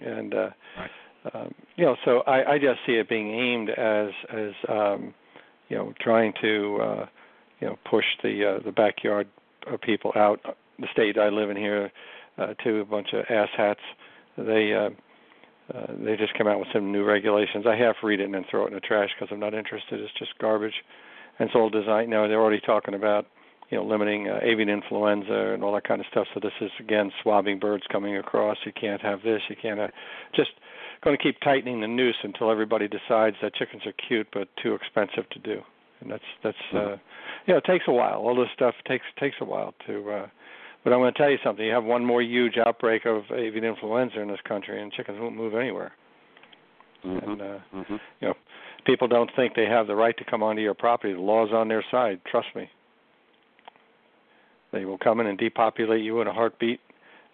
[0.00, 0.90] and uh, right.
[1.34, 5.14] um, you know, so I, I just see it being aimed as as um,
[5.68, 7.06] you know, trying to uh,
[7.60, 9.28] you know push the uh, the backyard
[9.70, 10.40] uh, people out.
[10.78, 11.90] The state I live in here,
[12.38, 13.76] uh, to a bunch of asshats.
[14.38, 14.90] They uh,
[15.74, 17.66] uh, they just came out with some new regulations.
[17.68, 20.00] I half read it and then throw it in the trash because I'm not interested.
[20.00, 20.74] It's just garbage.
[21.38, 22.10] And it's all designed.
[22.10, 23.26] Now they're already talking about
[23.70, 26.26] you know limiting uh, avian influenza and all that kind of stuff.
[26.32, 28.56] So this is again swabbing birds coming across.
[28.64, 29.42] You can't have this.
[29.48, 29.90] You can't have
[30.34, 30.50] just
[31.04, 34.74] going to keep tightening the noose until everybody decides that chickens are cute but too
[34.74, 35.60] expensive to do.
[36.00, 36.96] And that's that's uh,
[37.46, 38.20] you know it takes a while.
[38.20, 40.10] All this stuff takes takes a while to.
[40.10, 40.26] uh
[40.88, 41.66] but I'm going to tell you something.
[41.66, 45.36] You have one more huge outbreak of avian influenza in this country, and chickens won't
[45.36, 45.92] move anywhere.
[47.04, 47.30] Mm-hmm.
[47.30, 47.96] And uh, mm-hmm.
[48.20, 48.34] you know,
[48.86, 51.12] people don't think they have the right to come onto your property.
[51.12, 52.22] The law's on their side.
[52.30, 52.70] Trust me.
[54.72, 56.80] They will come in and depopulate you in a heartbeat,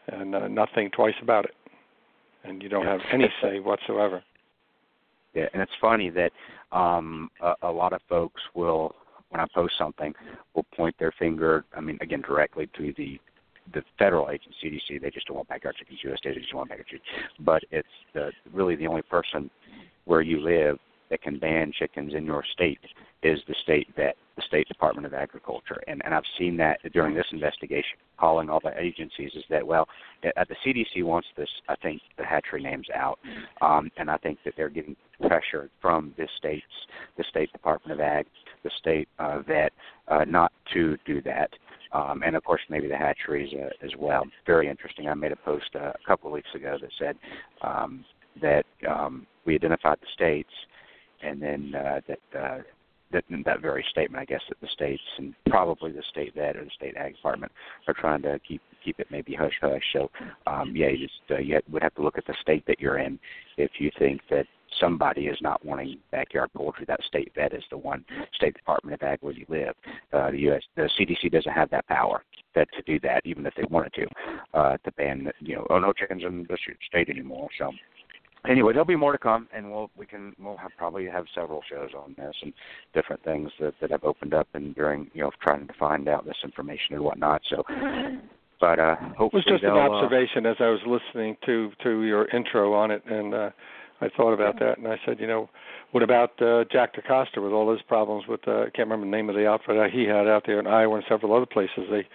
[0.09, 1.55] and uh, not think twice about it.
[2.43, 4.25] And you don't have any say whatsoever.
[5.33, 6.33] Yeah, and it's funny that
[6.73, 8.97] um, a, a lot of folks will,
[9.29, 10.13] when I post something,
[10.57, 11.65] will point their finger.
[11.73, 13.21] I mean, again, directly to the
[13.73, 15.01] the federal agency, CDC.
[15.01, 16.01] They just don't want backyard chickens.
[16.05, 17.09] USDA, they just don't want backyard chickens.
[17.41, 19.51] But it's the really the only person
[20.05, 20.79] where you live
[21.11, 22.81] that can ban chickens in your state
[23.23, 25.83] is the state vet, the State Department of Agriculture.
[25.87, 29.87] And, and I've seen that during this investigation, calling all the agencies, is that, well,
[30.25, 33.19] uh, the CDC wants this, I think, the hatchery names out.
[33.61, 34.97] Um, and I think that they're getting
[35.27, 36.67] pressure from the states,
[37.17, 38.27] the State Department of Ag,
[38.63, 39.73] the state uh, vet,
[40.09, 41.51] uh, not to do that.
[41.95, 44.25] Um, and of course, maybe the hatcheries uh, as well.
[44.47, 45.09] Very interesting.
[45.09, 47.17] I made a post uh, a couple of weeks ago that said
[47.63, 48.05] um,
[48.43, 50.51] that um, we identified the states,
[51.23, 52.59] and then uh, that uh,
[53.13, 56.65] that that very statement, I guess, that the states and probably the state vet or
[56.65, 57.53] the state ag department
[57.87, 59.83] are trying to keep keep it maybe hush hush.
[59.93, 60.11] So,
[60.47, 62.99] um, yeah, you just uh, you would have to look at the state that you're
[62.99, 63.19] in
[63.57, 64.47] if you think that
[64.81, 66.85] somebody is not wanting backyard poultry.
[66.87, 69.75] That state vet is the one State Department of Ag where you live.
[70.13, 70.63] Uh, the U.S.
[70.77, 72.23] the CDC doesn't have that power
[72.55, 74.07] that to do that, even if they wanted to,
[74.55, 76.57] uh, to ban you know oh no chickens in the
[76.89, 77.49] state anymore.
[77.59, 77.71] So
[78.49, 81.63] anyway, there'll be more to come, and we'll we can we'll have probably have several
[81.69, 82.53] shows on this and
[82.93, 86.25] different things that that have opened up and during you know trying to find out
[86.25, 87.43] this information and whatnot.
[87.49, 87.63] So,
[88.61, 92.03] but uh, hopefully it was just an uh, observation as I was listening to to
[92.03, 93.51] your intro on it, and uh,
[94.05, 95.49] I thought about that, and I said, you know,
[95.93, 99.11] what about uh, Jack DeCoster with all his problems with uh, I can't remember the
[99.11, 101.85] name of the outfit that he had out there in Iowa and several other places.
[101.91, 102.07] They,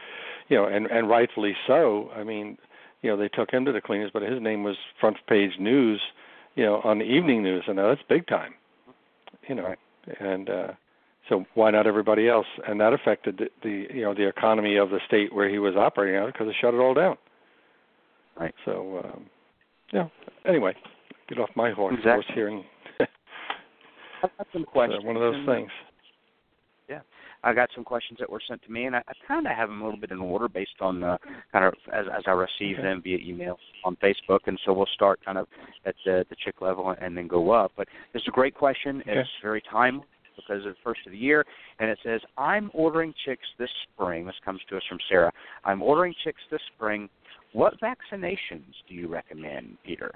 [0.49, 2.09] you know, and and rightfully so.
[2.15, 2.57] I mean,
[3.01, 6.01] you know, they took him to the cleaners, but his name was front page news,
[6.55, 8.53] you know, on the evening news, and that's big time,
[9.47, 9.75] you know,
[10.19, 10.67] and uh,
[11.29, 12.47] so why not everybody else?
[12.67, 15.75] And that affected the, the you know the economy of the state where he was
[15.75, 17.17] operating out of because it shut it all down.
[18.37, 18.55] Right.
[18.65, 19.25] So, um,
[19.91, 20.07] yeah.
[20.45, 20.73] Anyway,
[21.29, 21.95] get off my horse.
[21.97, 22.11] Exactly.
[22.11, 22.63] Horse hearing.
[24.23, 25.01] I've got some questions.
[25.01, 25.69] So one of those things.
[26.89, 27.01] Yeah,
[27.43, 29.69] I got some questions that were sent to me, and I, I kind of have
[29.69, 31.17] them a little bit in order based on uh,
[31.51, 32.81] kind of as, as I receive Okay.
[32.81, 35.47] them via email on Facebook, and so we'll start kind of
[35.85, 37.71] at the, the chick level and then go up.
[37.77, 39.01] But it's a great question.
[39.01, 39.19] Okay.
[39.19, 41.45] It's very timely because it's the first of the year,
[41.79, 45.31] and it says, "I'm ordering chicks this spring." This comes to us from Sarah.
[45.65, 47.07] I'm ordering chicks this spring.
[47.53, 50.13] What vaccinations do you recommend, Peter,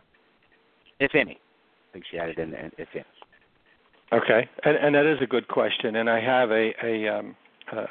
[0.99, 1.33] if any?
[1.33, 3.03] I think she added in there, if any.
[4.11, 7.35] Okay, and, and that is a good question, and I have a a um,
[7.71, 7.85] uh,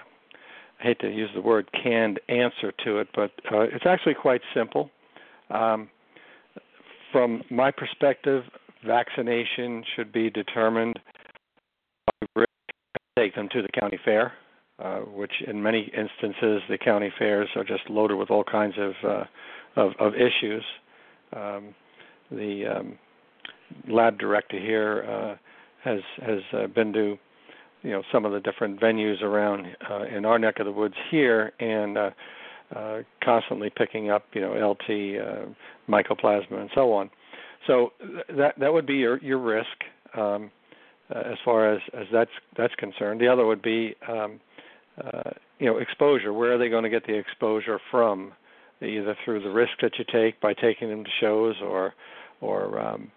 [0.81, 4.41] I hate to use the word canned answer to it, but uh, it's actually quite
[4.55, 4.91] simple.
[5.51, 5.89] Um,
[7.11, 8.45] from my perspective,
[8.87, 10.99] vaccination should be determined.
[13.19, 14.33] Take them to the county fair,
[14.79, 18.93] uh, which in many instances the county fairs are just loaded with all kinds of
[19.09, 19.25] uh,
[19.77, 20.65] of, of issues.
[21.35, 21.75] Um,
[22.33, 22.99] the um,
[23.89, 25.05] lab director here.
[25.09, 25.37] Uh,
[25.85, 27.19] has has uh, been to
[27.83, 30.95] you know some of the different venues around uh, in our neck of the woods
[31.11, 32.11] here and uh,
[32.75, 35.47] uh, constantly picking up you know LT, uh,
[35.89, 37.11] mycoplasma, and so on.
[37.67, 39.67] So th- that that would be your your risk
[40.17, 40.51] um,
[41.15, 43.21] uh, as far as as that's that's concerned.
[43.21, 44.41] The other would be um,
[45.03, 46.33] uh, you know exposure.
[46.33, 48.33] Where are they going to get the exposure from?
[48.81, 51.95] Either through the risk that you take by taking them to shows, or
[52.43, 53.11] or um,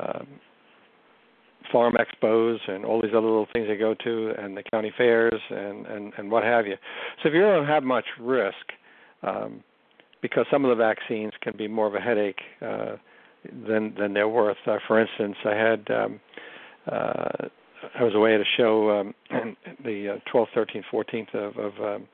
[0.00, 0.26] um,
[1.70, 5.40] farm expos and all these other little things they go to, and the county fairs
[5.50, 6.76] and and and what have you.
[7.22, 8.72] So if you don't have much risk,
[9.22, 9.62] um,
[10.22, 12.96] because some of the vaccines can be more of a headache uh,
[13.66, 14.56] than than they're worth.
[14.66, 16.20] Uh, for instance, I had um,
[16.90, 17.48] uh,
[17.98, 19.14] I was away at a show um,
[19.84, 22.08] the uh, 12th, 13th, 14th of of, um,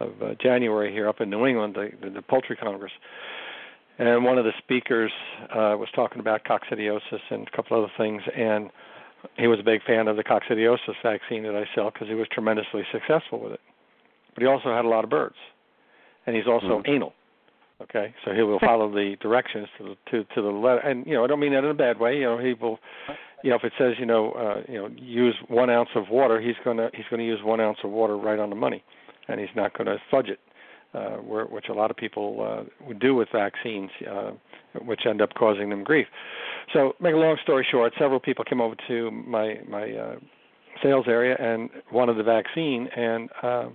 [0.00, 2.92] of uh, January here up in New England, the, the, the Poultry Congress.
[3.98, 5.10] And one of the speakers
[5.50, 8.70] uh, was talking about coccidiosis and a couple other things, and
[9.36, 12.28] he was a big fan of the coccidiosis vaccine that I sell because he was
[12.30, 13.60] tremendously successful with it.
[14.34, 15.34] But he also had a lot of birds,
[16.26, 16.88] and he's also mm.
[16.88, 17.12] anal.
[17.80, 21.14] Okay, so he will follow the directions to the to to the letter, and you
[21.14, 22.16] know I don't mean that in a bad way.
[22.16, 22.78] You know he will,
[23.44, 26.40] you know if it says you know uh, you know use one ounce of water,
[26.40, 28.82] he's gonna he's gonna use one ounce of water right on the money,
[29.28, 30.40] and he's not gonna fudge it,
[30.94, 34.30] uh, where, which a lot of people uh, would do with vaccines, uh,
[34.84, 36.06] which end up causing them grief.
[36.72, 40.16] So make a long story short, several people came over to my my uh,
[40.82, 43.68] sales area and wanted the vaccine, and uh,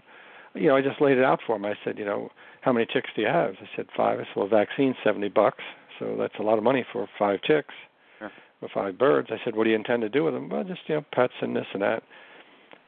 [0.53, 1.65] you know I just laid it out for them.
[1.65, 3.55] I said you know how many chicks do you have?
[3.61, 4.19] I said five.
[4.19, 5.63] I said, well, vaccine's seventy bucks,
[5.99, 7.73] so that's a lot of money for five chicks
[8.19, 8.31] sure.
[8.61, 9.29] or five birds.
[9.31, 10.49] I said, what do you intend to do with them?
[10.49, 12.03] Well, just you know, pets and this and that.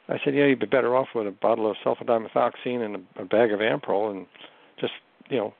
[0.07, 3.25] I said, yeah, you'd be better off with a bottle of sulfadimethoxine and a, a
[3.25, 4.27] bag of Amprol, and
[4.79, 4.93] just
[5.29, 5.53] you know,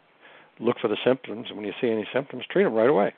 [0.59, 1.47] look for the symptoms.
[1.49, 3.13] And when you see any symptoms, treat them right away.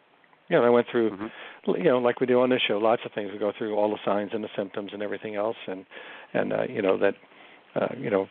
[0.49, 1.71] You know, I went through, mm-hmm.
[1.75, 3.31] you know, like we do on this show, lots of things.
[3.33, 5.85] We go through all the signs and the symptoms and everything else, and
[6.33, 7.15] and uh, you know that,
[7.75, 8.27] uh, you know,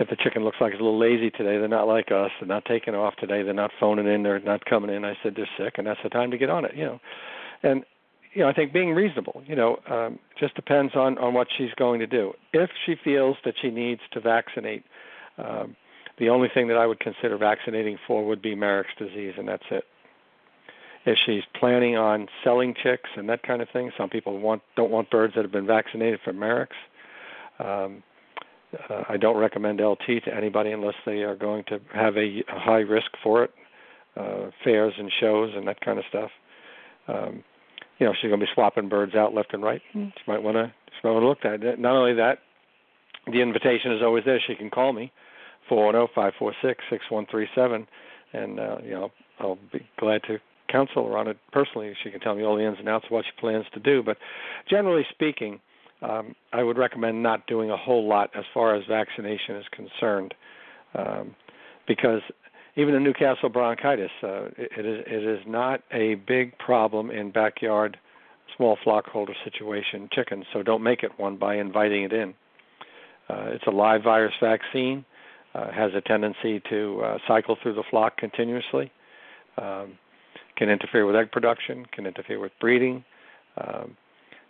[0.00, 2.30] if the chicken looks like it's a little lazy today, they're not like us.
[2.40, 3.42] They're not taking off today.
[3.42, 4.24] They're not phoning in.
[4.24, 5.04] They're not coming in.
[5.04, 6.72] I said they're sick, and that's the time to get on it.
[6.74, 7.00] You know,
[7.62, 7.84] and
[8.32, 9.42] you know I think being reasonable.
[9.46, 12.32] You know, um, just depends on on what she's going to do.
[12.52, 14.84] If she feels that she needs to vaccinate,
[15.38, 15.76] um,
[16.18, 19.64] the only thing that I would consider vaccinating for would be Marek's disease, and that's
[19.70, 19.84] it.
[21.04, 24.90] If she's planning on selling chicks and that kind of thing, some people want don't
[24.90, 26.76] want birds that have been vaccinated for Marek's.
[27.58, 28.02] Um,
[28.88, 32.58] uh, I don't recommend LT to anybody unless they are going to have a, a
[32.58, 33.50] high risk for it,
[34.16, 36.30] uh, fairs and shows and that kind of stuff.
[37.08, 37.44] Um,
[37.98, 39.82] you know, she's going to be swapping birds out left and right.
[39.92, 40.08] Hmm.
[40.16, 40.72] She might want to.
[40.88, 41.78] She might want to look at it.
[41.78, 42.38] Not only that,
[43.26, 44.40] the invitation is always there.
[44.44, 45.12] She can call me,
[45.68, 47.86] four one zero five four six six one three seven,
[48.32, 51.92] and uh, you know I'll be glad to counsel her on it personally.
[52.02, 54.02] She can tell me all the ins and outs of what she plans to do.
[54.02, 54.16] But
[54.68, 55.60] generally speaking,
[56.00, 60.34] um, I would recommend not doing a whole lot as far as vaccination is concerned,
[60.94, 61.34] um,
[61.86, 62.22] because
[62.76, 67.98] even the Newcastle bronchitis, uh, it, is it is not a big problem in backyard
[68.56, 70.44] small flock holder situation chickens.
[70.52, 72.34] So don't make it one by inviting it in.
[73.28, 75.04] Uh, it's a live virus vaccine.
[75.54, 78.90] Uh, has a tendency to uh, cycle through the flock continuously.
[79.58, 79.98] Um,
[80.56, 81.84] can interfere with egg production.
[81.92, 83.04] Can interfere with breeding.
[83.58, 83.96] Um,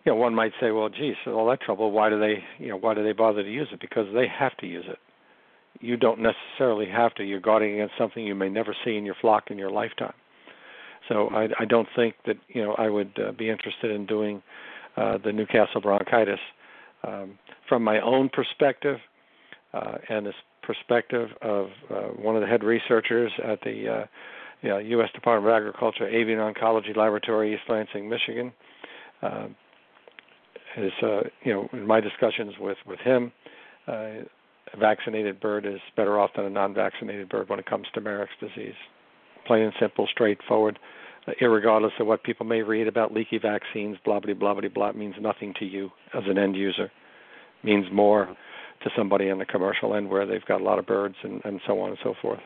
[0.05, 1.91] you know, one might say, well, geez, all that trouble.
[1.91, 3.81] Why do they, you know, why do they bother to use it?
[3.81, 4.99] Because they have to use it.
[5.81, 7.25] You don't necessarily have to.
[7.25, 10.15] You're guarding against something you may never see in your flock in your lifetime.
[11.09, 14.43] So I, I don't think that you know I would uh, be interested in doing
[14.97, 16.39] uh, the Newcastle bronchitis
[17.07, 18.99] um, from my own perspective
[19.75, 24.07] uh, and this perspective of uh, one of the head researchers at the uh,
[24.63, 25.09] you know, U.S.
[25.13, 28.53] Department of Agriculture Avian Oncology Laboratory, East Lansing, Michigan.
[29.23, 29.49] Uh,
[30.77, 33.33] is uh, you know in my discussions with with him,
[33.87, 34.11] uh,
[34.73, 38.33] a vaccinated bird is better off than a non-vaccinated bird when it comes to Marek's
[38.41, 38.75] disease.
[39.47, 40.79] Plain and simple, straightforward.
[41.27, 44.93] Uh, irregardless of what people may read about leaky vaccines, blah blah blah blah blah,
[44.93, 46.91] means nothing to you as an end user.
[47.63, 48.35] Means more
[48.83, 51.61] to somebody on the commercial end where they've got a lot of birds and, and
[51.67, 52.41] so on and so forth.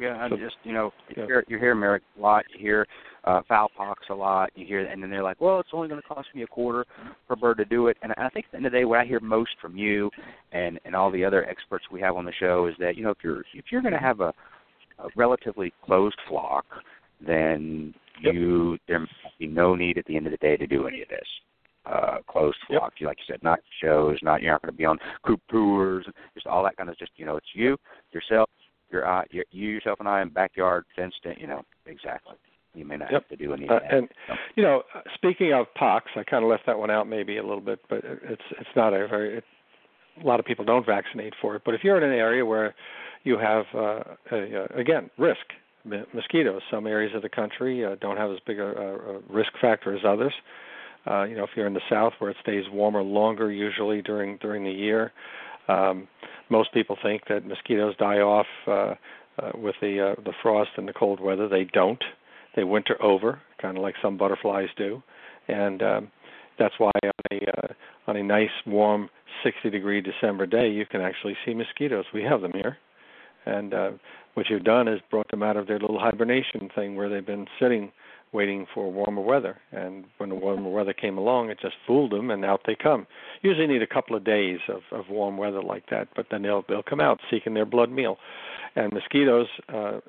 [0.00, 1.26] Yeah, I'm just you know you yeah.
[1.26, 2.86] hear you hear Marek a lot, you hear
[3.24, 6.00] uh, fowl pox a lot, you hear, and then they're like, well, it's only going
[6.00, 6.86] to cost me a quarter
[7.28, 7.98] per bird to do it.
[8.02, 10.10] And I think at the end of the day, what I hear most from you
[10.52, 13.10] and and all the other experts we have on the show is that you know
[13.10, 14.32] if you're if you're going to have a,
[14.98, 16.64] a relatively closed flock,
[17.24, 17.92] then
[18.22, 18.32] yep.
[18.32, 21.02] you there might be no need at the end of the day to do any
[21.02, 21.28] of this
[21.84, 22.94] uh closed flock.
[22.98, 23.06] Yep.
[23.06, 26.46] Like you said, not shows, not you're not going to be on coop tours, just
[26.46, 27.76] all that kind of just you know it's you
[28.12, 28.48] yourself
[28.92, 31.34] your eye, you, you yourself and I in backyard fenced in.
[31.38, 32.36] You know exactly.
[32.74, 33.22] You may not yep.
[33.22, 33.70] have to do anything.
[33.70, 34.08] Uh, and
[34.54, 34.82] you know,
[35.14, 38.02] speaking of pox, I kind of left that one out maybe a little bit, but
[38.04, 39.38] it's it's not a very.
[39.38, 39.44] It,
[40.22, 42.74] a lot of people don't vaccinate for it, but if you're in an area where
[43.24, 44.00] you have uh,
[44.32, 45.40] a, uh, again risk
[46.14, 49.94] mosquitoes, some areas of the country uh, don't have as big a, a risk factor
[49.94, 50.32] as others.
[51.06, 54.36] Uh, you know, if you're in the south where it stays warmer longer usually during
[54.38, 55.12] during the year,
[55.68, 56.06] um,
[56.50, 58.94] most people think that mosquitoes die off uh,
[59.38, 61.48] uh, with the uh, the frost and the cold weather.
[61.48, 62.02] They don't.
[62.56, 65.02] They winter over, kind of like some butterflies do,
[65.48, 66.10] and um,
[66.58, 67.72] that's why on a uh,
[68.08, 69.08] on a nice warm
[69.44, 72.04] 60 degree December day you can actually see mosquitoes.
[72.12, 72.76] We have them here,
[73.46, 73.90] and uh,
[74.34, 77.46] what you've done is brought them out of their little hibernation thing where they've been
[77.60, 77.92] sitting
[78.32, 79.58] waiting for warmer weather.
[79.72, 83.06] And when the warmer weather came along, it just fooled them, and out they come.
[83.42, 86.64] Usually need a couple of days of, of warm weather like that, but then they'll
[86.68, 88.18] they'll come out seeking their blood meal.
[88.76, 90.00] And mosquitoes, uh,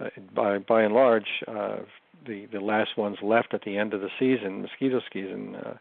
[0.00, 1.78] uh by by and large, uh,
[2.26, 5.74] the the last ones left at the end of the season, mosquito season, uh,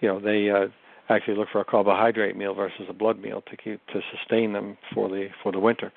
[0.00, 0.68] you know, they uh,
[1.08, 4.76] actually look for a carbohydrate meal versus a blood meal to keep to sustain them
[4.94, 5.92] for the for the winter.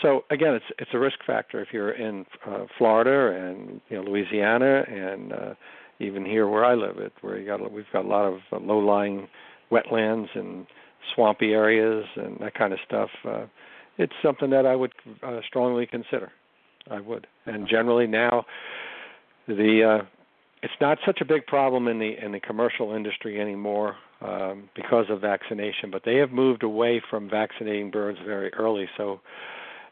[0.00, 4.02] So again, it's it's a risk factor if you're in uh, Florida and you know
[4.02, 5.54] Louisiana and uh,
[5.98, 8.58] even here where I live, it where you got we've got a lot of uh,
[8.58, 9.28] low-lying
[9.70, 10.66] wetlands and
[11.14, 13.10] swampy areas and that kind of stuff.
[13.24, 13.46] Uh,
[13.98, 16.32] it's something that I would uh, strongly consider.
[16.90, 18.44] I would, and generally now,
[19.46, 20.06] the uh,
[20.62, 25.06] it's not such a big problem in the in the commercial industry anymore um, because
[25.10, 28.88] of vaccination, but they have moved away from vaccinating birds very early.
[28.96, 29.20] So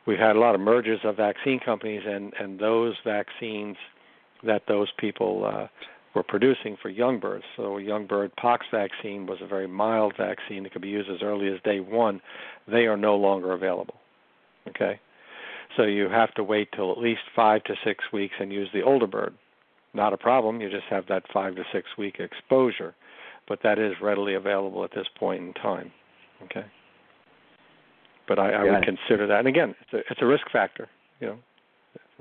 [0.07, 3.77] we've had a lot of mergers of vaccine companies, and and those vaccines
[4.43, 5.67] that those people uh,
[6.15, 7.45] were producing for young birds.
[7.57, 11.11] So a young bird pox vaccine was a very mild vaccine that could be used
[11.11, 12.21] as early as day one.
[12.67, 13.95] They are no longer available.
[14.69, 15.01] Okay,
[15.77, 18.83] so you have to wait till at least five to six weeks and use the
[18.83, 19.35] older bird.
[19.93, 20.61] Not a problem.
[20.61, 22.95] You just have that five to six week exposure,
[23.49, 25.91] but that is readily available at this point in time.
[26.45, 26.65] Okay
[28.31, 29.41] but I, I would consider that.
[29.41, 30.89] And again, it's a, it's a risk factor.
[31.19, 31.39] You know,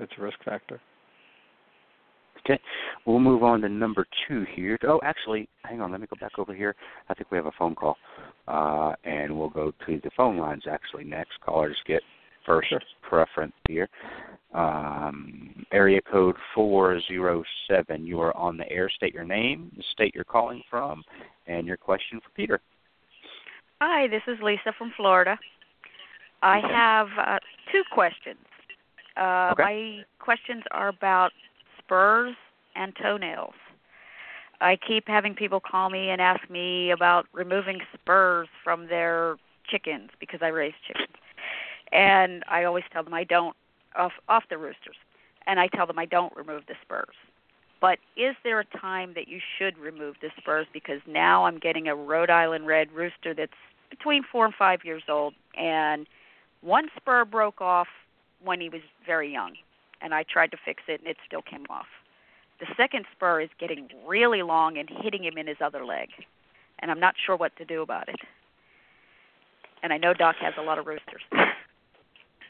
[0.00, 0.80] it's a risk factor.
[2.40, 2.60] Okay,
[3.06, 4.76] we'll move on to number two here.
[4.82, 5.92] Oh, actually, hang on.
[5.92, 6.74] Let me go back over here.
[7.08, 7.96] I think we have a phone call,
[8.48, 11.40] uh, and we'll go to the phone lines actually next.
[11.42, 12.02] Callers get
[12.44, 12.80] first sure.
[13.02, 13.88] preference here.
[14.52, 18.04] Um, area code four zero seven.
[18.04, 18.90] You are on the air.
[18.90, 21.04] State your name, the state you're calling from,
[21.46, 22.58] and your question for Peter.
[23.80, 25.38] Hi, this is Lisa from Florida.
[26.42, 27.38] I have uh,
[27.70, 28.38] two questions.
[29.16, 29.62] Uh, okay.
[29.62, 31.32] My questions are about
[31.78, 32.34] spurs
[32.76, 33.54] and toenails.
[34.60, 39.36] I keep having people call me and ask me about removing spurs from their
[39.68, 41.16] chickens because I raise chickens.
[41.92, 43.56] And I always tell them I don't
[43.96, 44.96] off off the roosters.
[45.46, 47.16] And I tell them I don't remove the spurs.
[47.80, 51.88] But is there a time that you should remove the spurs because now I'm getting
[51.88, 53.52] a Rhode Island red rooster that's
[53.88, 56.06] between 4 and 5 years old and
[56.62, 57.88] one spur broke off
[58.42, 59.54] when he was very young,
[60.00, 61.86] and I tried to fix it, and it still came off.
[62.60, 66.08] The second spur is getting really long and hitting him in his other leg,
[66.80, 68.20] and I'm not sure what to do about it.
[69.82, 71.22] And I know Doc has a lot of roosters.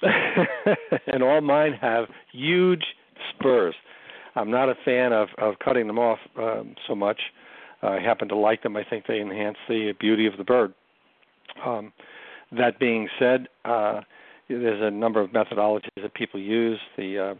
[1.06, 2.84] and all mine have huge
[3.32, 3.74] spurs.
[4.34, 7.20] I'm not a fan of of cutting them off um, so much.
[7.82, 8.76] I happen to like them.
[8.76, 10.74] I think they enhance the beauty of the bird.
[11.64, 11.92] Um,
[12.52, 14.00] that being said, uh,
[14.48, 16.78] there's a number of methodologies that people use.
[16.96, 17.34] The uh,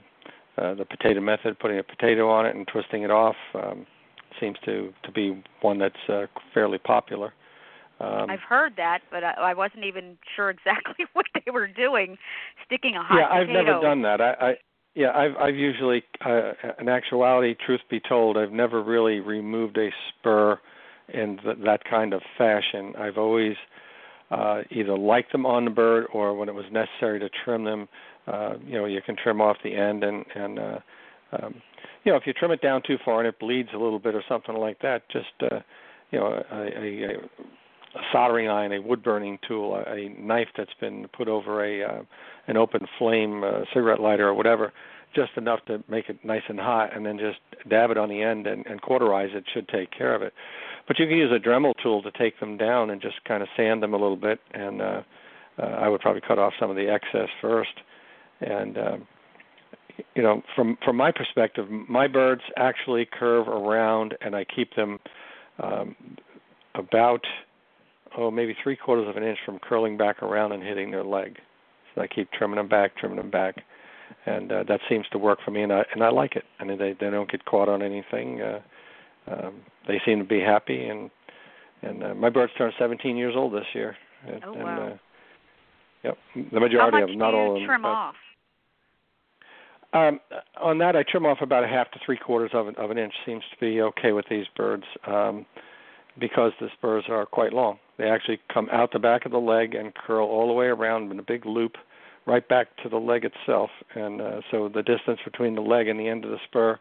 [0.60, 3.86] uh, the potato method, putting a potato on it and twisting it off, um,
[4.38, 7.32] seems to to be one that's uh, fairly popular.
[8.00, 12.16] Um, I've heard that, but I, I wasn't even sure exactly what they were doing,
[12.64, 13.58] sticking a hot yeah, potato.
[13.60, 14.20] I've never done that.
[14.20, 14.54] I, I
[14.94, 19.90] yeah, I've I've usually, uh, in actuality, truth be told, I've never really removed a
[20.08, 20.58] spur
[21.12, 22.94] in th- that kind of fashion.
[22.98, 23.54] I've always
[24.30, 27.88] uh, either like them on the bird or when it was necessary to trim them,
[28.26, 30.78] uh, you know, you can trim off the end and and uh,
[31.32, 31.54] um,
[32.04, 34.14] you know if you trim it down too far and it bleeds a little bit
[34.14, 35.60] or something like that, just uh,
[36.10, 37.16] you know a, a, a
[38.12, 42.02] soldering iron, a wood burning tool, a, a knife that's been put over a uh,
[42.46, 44.72] an open flame uh, cigarette lighter or whatever,
[45.14, 47.38] just enough to make it nice and hot, and then just
[47.68, 50.32] dab it on the end and, and cauterize it should take care of it.
[50.88, 53.48] But you can use a Dremel tool to take them down and just kind of
[53.56, 54.40] sand them a little bit.
[54.52, 55.02] And uh,
[55.58, 57.74] uh, I would probably cut off some of the excess first.
[58.40, 58.96] And uh,
[60.14, 64.98] you know, from from my perspective, my birds actually curve around, and I keep them
[65.62, 65.94] um,
[66.74, 67.24] about
[68.16, 71.38] oh maybe three quarters of an inch from curling back around and hitting their leg.
[71.94, 73.56] So I keep trimming them back, trimming them back,
[74.26, 76.44] and uh, that seems to work for me, and I and I like it.
[76.58, 78.40] And they they don't get caught on anything.
[78.40, 78.60] Uh,
[79.26, 81.10] um, they seem to be happy and
[81.82, 83.96] and uh, my birds turned 17 years old this year.
[84.26, 84.82] And, oh wow.
[84.82, 84.96] And, uh,
[86.04, 86.18] yep,
[86.52, 87.66] the majority How much of them, not do you all of them.
[87.66, 88.14] trim but, off?
[89.92, 90.20] Um,
[90.60, 92.98] on that, I trim off about a half to three quarters of an, of an
[92.98, 93.12] inch.
[93.26, 95.46] Seems to be okay with these birds um,
[96.18, 97.78] because the spurs are quite long.
[97.98, 101.10] They actually come out the back of the leg and curl all the way around
[101.10, 101.72] in a big loop,
[102.26, 103.70] right back to the leg itself.
[103.94, 106.78] And uh, so the distance between the leg and the end of the spur,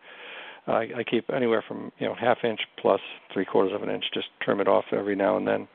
[0.67, 2.99] uh, I, keep anywhere from you know half inch plus
[3.33, 4.05] three quarters of an inch.
[4.13, 5.67] Just trim it off every now and then,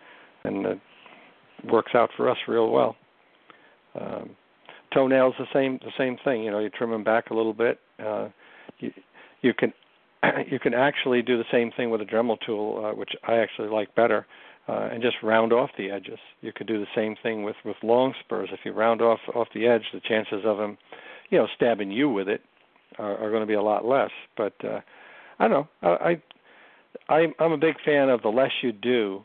[0.44, 0.80] and it
[1.70, 2.96] works out for us real well.
[3.98, 4.30] Um,
[4.92, 6.42] toenails the same the same thing.
[6.42, 7.80] You know, you trim them back a little bit.
[7.98, 8.28] Uh,
[8.78, 8.92] you
[9.42, 9.72] you can
[10.50, 13.68] you can actually do the same thing with a Dremel tool, uh, which I actually
[13.68, 14.26] like better,
[14.68, 16.18] uh, and just round off the edges.
[16.40, 18.50] You could do the same thing with with long spurs.
[18.52, 20.78] If you round off off the edge, the chances of them,
[21.30, 22.40] you know, stabbing you with it
[22.98, 24.10] are, are going to be a lot less.
[24.36, 24.80] But uh,
[25.38, 25.88] I don't know.
[25.98, 26.22] I,
[27.08, 29.22] I I'm a big fan of the less you do,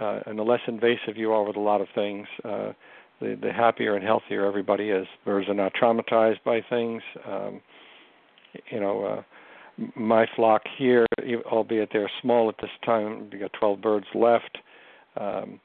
[0.00, 2.26] uh, and the less invasive you are with a lot of things.
[2.44, 2.72] Uh,
[3.20, 5.06] the the happier and healthier everybody is.
[5.24, 7.02] Birds are not traumatized by things.
[7.26, 7.60] Um,
[8.70, 9.22] you know, uh,
[9.96, 11.06] my flock here,
[11.46, 14.58] albeit they're small at this time, we got 12 birds left.
[15.16, 15.60] Um,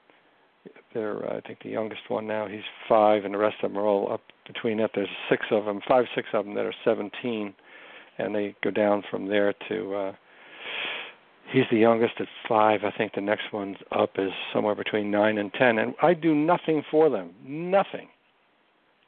[0.93, 3.85] they're, I think the youngest one now, he's five, and the rest of them are
[3.85, 4.91] all up between that.
[4.95, 7.53] There's six of them, five, six of them that are 17,
[8.17, 9.95] and they go down from there to.
[9.95, 10.13] Uh,
[11.51, 12.83] he's the youngest at five.
[12.83, 15.77] I think the next one's up is somewhere between nine and ten.
[15.79, 17.31] And I do nothing for them.
[17.45, 18.07] Nothing.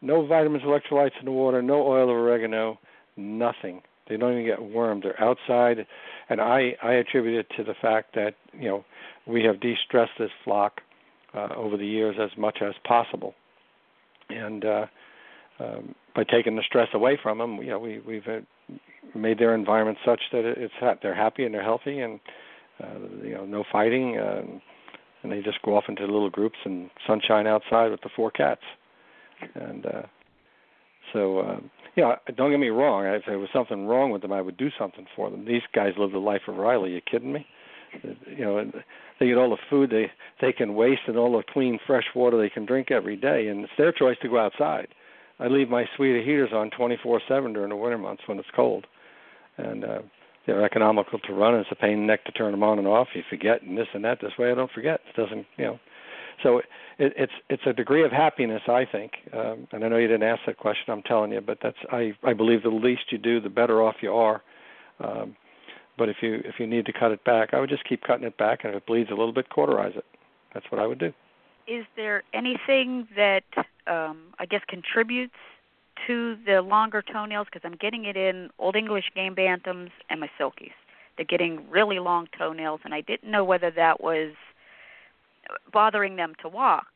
[0.02, 2.80] No vitamins, electrolytes in the water, no oil of oregano,
[3.18, 3.82] nothing.
[4.10, 5.04] They don't even get wormed.
[5.04, 5.86] They're outside,
[6.30, 8.86] and I I attribute it to the fact that you know
[9.26, 10.82] we have de-stressed this flock
[11.34, 13.36] uh, over the years as much as possible,
[14.30, 14.86] and uh,
[15.60, 18.40] um, by taking the stress away from them, you know we we've uh,
[19.16, 22.20] made their environment such that it's they're happy and they're healthy and
[22.84, 24.42] uh, you know no fighting uh,
[25.24, 28.62] and they just go off into little groups and sunshine outside with the four cats
[29.56, 30.02] and uh
[31.14, 31.60] so uh
[32.00, 34.58] you know don't get me wrong if there was something wrong with them I would
[34.58, 37.46] do something for them these guys live the life of Riley you kidding me
[38.38, 38.72] you know
[39.20, 42.38] they get all the food they they can waste and all the clean fresh water
[42.38, 44.88] they can drink every day and it's their choice to go outside
[45.40, 48.86] I leave my suite of heaters on 24/7 during the winter months when it's cold,
[49.58, 50.02] and uh,
[50.46, 51.56] they're economical to run.
[51.56, 53.08] It's a pain in the neck to turn them on and off.
[53.14, 54.20] You forget and this and that.
[54.22, 55.00] This way, I don't forget.
[55.08, 55.80] It doesn't, you know.
[56.44, 59.14] So it, it's it's a degree of happiness, I think.
[59.34, 60.92] Um, and I know you didn't ask that question.
[60.94, 63.96] I'm telling you, but that's I I believe the least you do, the better off
[64.02, 64.42] you are.
[65.00, 65.36] Um,
[65.98, 68.26] but if you if you need to cut it back, I would just keep cutting
[68.26, 70.06] it back, and if it bleeds a little bit, cauterize it.
[70.54, 71.14] That's what I would do.
[71.68, 73.44] Is there anything that
[73.86, 75.36] um, I guess contributes
[76.08, 80.30] to the longer toenails because I'm getting it in Old English game bantams and my
[80.40, 80.72] silkies.
[81.18, 84.32] They're getting really long toenails, and I didn't know whether that was
[85.72, 86.88] bothering them to walk.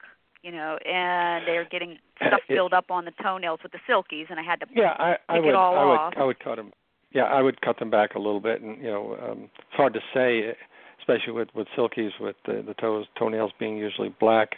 [0.41, 4.38] You know, and they're getting stuff filled up on the toenails with the silkies, and
[4.38, 6.14] I had to yeah, I, I would, all I would, off.
[6.18, 6.74] I would cut them.
[7.14, 9.93] Yeah, I would cut them back a little bit, and you know, um, it's hard
[9.93, 10.54] to say,
[10.99, 14.56] especially with with silkies, with the, the toes toenails being usually black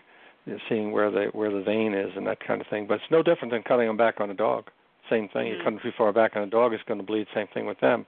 [0.69, 2.85] seeing where the where the vein is and that kind of thing.
[2.87, 4.65] But it's no different than cutting them back on a dog.
[5.09, 5.47] Same thing.
[5.47, 5.57] Mm-hmm.
[5.57, 7.27] You cut them too far back on a dog, it's going to bleed.
[7.33, 8.05] Same thing with them.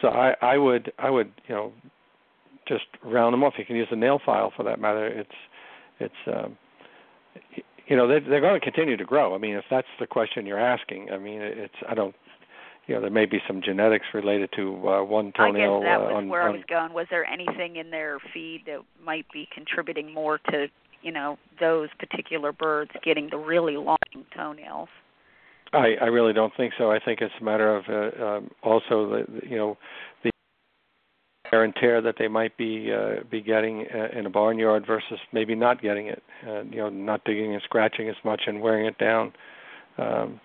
[0.00, 1.72] So I I would I would you know
[2.66, 3.54] just round them off.
[3.58, 5.06] You can use a nail file for that matter.
[5.06, 5.30] It's
[6.00, 6.56] it's um,
[7.86, 9.34] you know they're, they're going to continue to grow.
[9.34, 12.14] I mean, if that's the question you're asking, I mean it's I don't
[12.86, 15.78] you know there may be some genetics related to uh, one toenail.
[15.78, 16.92] I guess that was uh, on, where I was going.
[16.92, 20.68] Was there anything in their feed that might be contributing more to
[21.06, 23.96] you know those particular birds getting the really long
[24.36, 24.88] toenails.
[25.72, 26.90] I I really don't think so.
[26.90, 29.78] I think it's a matter of uh, um, also the you know
[30.24, 30.30] the
[31.56, 35.18] wear and tear that they might be uh, be getting uh, in a barnyard versus
[35.32, 36.22] maybe not getting it.
[36.46, 39.32] Uh, you know, not digging and scratching as much and wearing it down.
[39.98, 40.40] Um,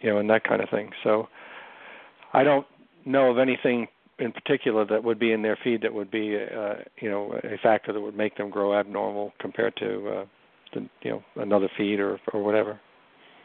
[0.00, 0.90] you know, and that kind of thing.
[1.02, 1.28] So
[2.32, 2.66] I don't
[3.06, 3.86] know of anything
[4.18, 7.58] in particular that would be in their feed that would be uh, you know a
[7.62, 10.24] factor that would make them grow abnormal compared to uh,
[10.74, 12.78] the, you know another feed or or whatever.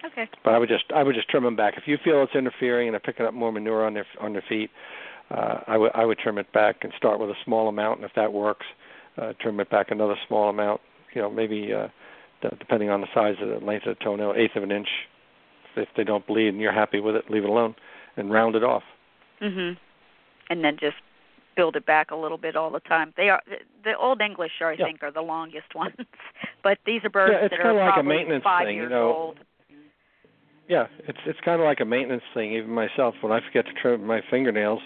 [0.06, 0.30] Okay.
[0.46, 1.76] But I would just I would just trim them back.
[1.78, 4.44] If you feel it's interfering and they're picking up more manure on their on their
[4.48, 4.70] feet,
[5.32, 8.06] uh, I would I would trim it back and start with a small amount, and
[8.06, 8.66] if that works,
[9.18, 10.82] uh, trim it back another small amount.
[11.14, 11.88] You know, maybe uh,
[12.60, 14.90] depending on the size of the length of the toenail, eighth of an inch.
[15.76, 17.74] If they don't bleed and you're happy with it, leave it alone
[18.18, 18.84] and round it off.
[19.42, 19.78] Mhm
[20.50, 20.98] and then just
[21.56, 23.14] build it back a little bit all the time.
[23.18, 23.42] They are
[23.84, 24.86] the old English I yeah.
[24.86, 25.96] think are the longest ones,
[26.64, 28.90] but these are birds yeah, that are of like probably a maintenance five thing, years
[28.90, 29.14] you know.
[29.14, 29.40] old.
[30.70, 32.54] Yeah, it's it's kind of like a maintenance thing.
[32.54, 34.82] Even myself, when I forget to trim my fingernails,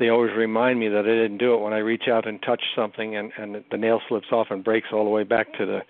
[0.00, 1.60] they always remind me that I didn't do it.
[1.60, 4.88] When I reach out and touch something, and and the nail slips off and breaks
[4.92, 5.80] all the way back to the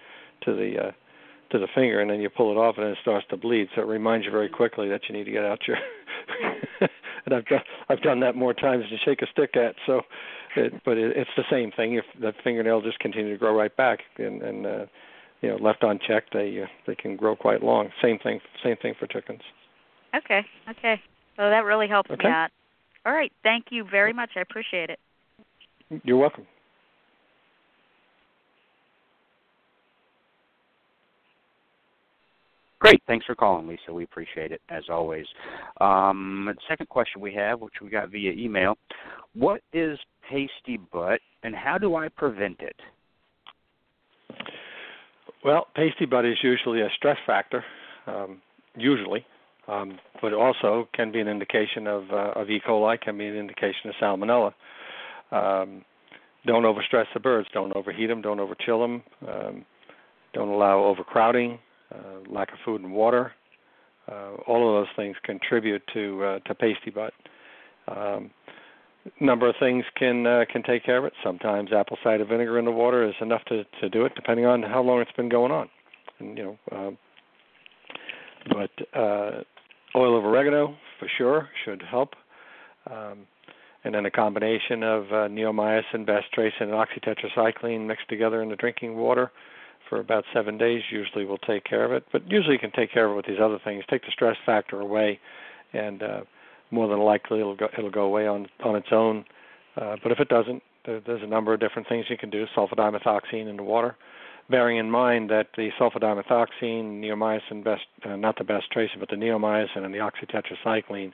[0.45, 0.93] to the uh,
[1.53, 3.69] to the finger, and then you pull it off, and it starts to bleed.
[3.75, 5.79] So it reminds you very quickly that you need to get out your
[7.25, 9.75] and I've done I've done that more times than shake a stick at.
[9.87, 10.03] So,
[10.57, 11.95] it, but it, it's the same thing.
[11.95, 14.87] If the fingernail just continue to grow right back, and, and uh,
[15.41, 17.89] you know, left unchecked, they uh, they can grow quite long.
[18.03, 18.41] Same thing.
[18.63, 19.41] Same thing for chickens.
[20.15, 20.45] Okay.
[20.69, 21.01] Okay.
[21.37, 22.25] So that really helps Okay.
[22.25, 22.51] me out.
[23.07, 23.33] All right.
[23.43, 24.31] Thank you very much.
[24.37, 24.99] I appreciate it.
[26.05, 26.47] You're welcome.
[32.81, 33.03] Great.
[33.07, 33.93] Thanks for calling, Lisa.
[33.93, 35.27] We appreciate it as always.
[35.81, 38.79] Um, the second question we have, which we got via email,
[39.35, 39.99] what is
[40.31, 42.77] pasty butt, and how do I prevent it?
[45.45, 47.65] Well, pasty butt is usually a stress factor,
[48.07, 48.43] um,
[48.77, 49.25] usually,
[49.69, 52.61] um, but also can be an indication of uh, of E.
[52.67, 54.53] coli, can be an indication of salmonella.
[55.33, 55.85] Um,
[56.47, 57.49] don't overstress the birds.
[57.53, 58.23] Don't overheat them.
[58.23, 59.03] Don't overchill them.
[59.29, 59.65] Um,
[60.33, 61.59] don't allow overcrowding,
[61.93, 63.33] uh, lack of food and water.
[64.11, 67.13] Uh, all of those things contribute to uh, to pasty butt.
[67.89, 68.31] Um,
[69.21, 71.13] number of things can uh, can take care of it.
[71.25, 74.63] Sometimes apple cider vinegar in the water is enough to to do it, depending on
[74.63, 75.69] how long it's been going on.
[76.19, 76.99] And you know, um,
[78.49, 79.43] but uh,
[79.97, 82.15] oil of oregano for sure should help.
[82.91, 83.27] Um,
[83.83, 88.97] and then a combination of uh, neomycin, bacitracin, and oxytetracycline mixed together in the drinking
[88.97, 89.31] water
[89.89, 92.05] for about seven days usually will take care of it.
[92.13, 93.85] But usually you can take care of it with these other things.
[93.89, 95.19] Take the stress factor away,
[95.73, 96.21] and uh,
[96.71, 99.25] more than likely it'll go it'll go away on on its own.
[99.77, 102.45] Uh, but if it doesn't, there, there's a number of different things you can do.
[102.57, 103.97] Sulfadimethoxine in the water,
[104.51, 109.17] bearing in mind that the sulfadimethoxine, neomycin, best uh, not the best tracer, but the
[109.17, 111.13] neomycin and the oxytetracycline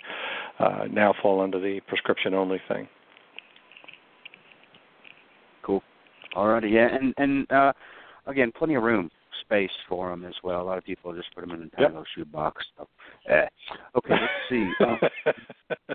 [0.59, 2.89] uh, now fall under the prescription only thing.
[5.63, 5.83] Cool.
[6.35, 7.73] Alrighty, yeah, and and uh,
[8.27, 9.11] again, plenty of room,
[9.43, 10.61] space for them as well.
[10.61, 11.91] A lot of people just put them in a tiny Yep.
[11.91, 12.65] little shoebox.
[12.77, 12.89] So,
[13.29, 13.47] eh.
[13.97, 14.71] Okay, let's see.
[14.81, 15.09] Uh,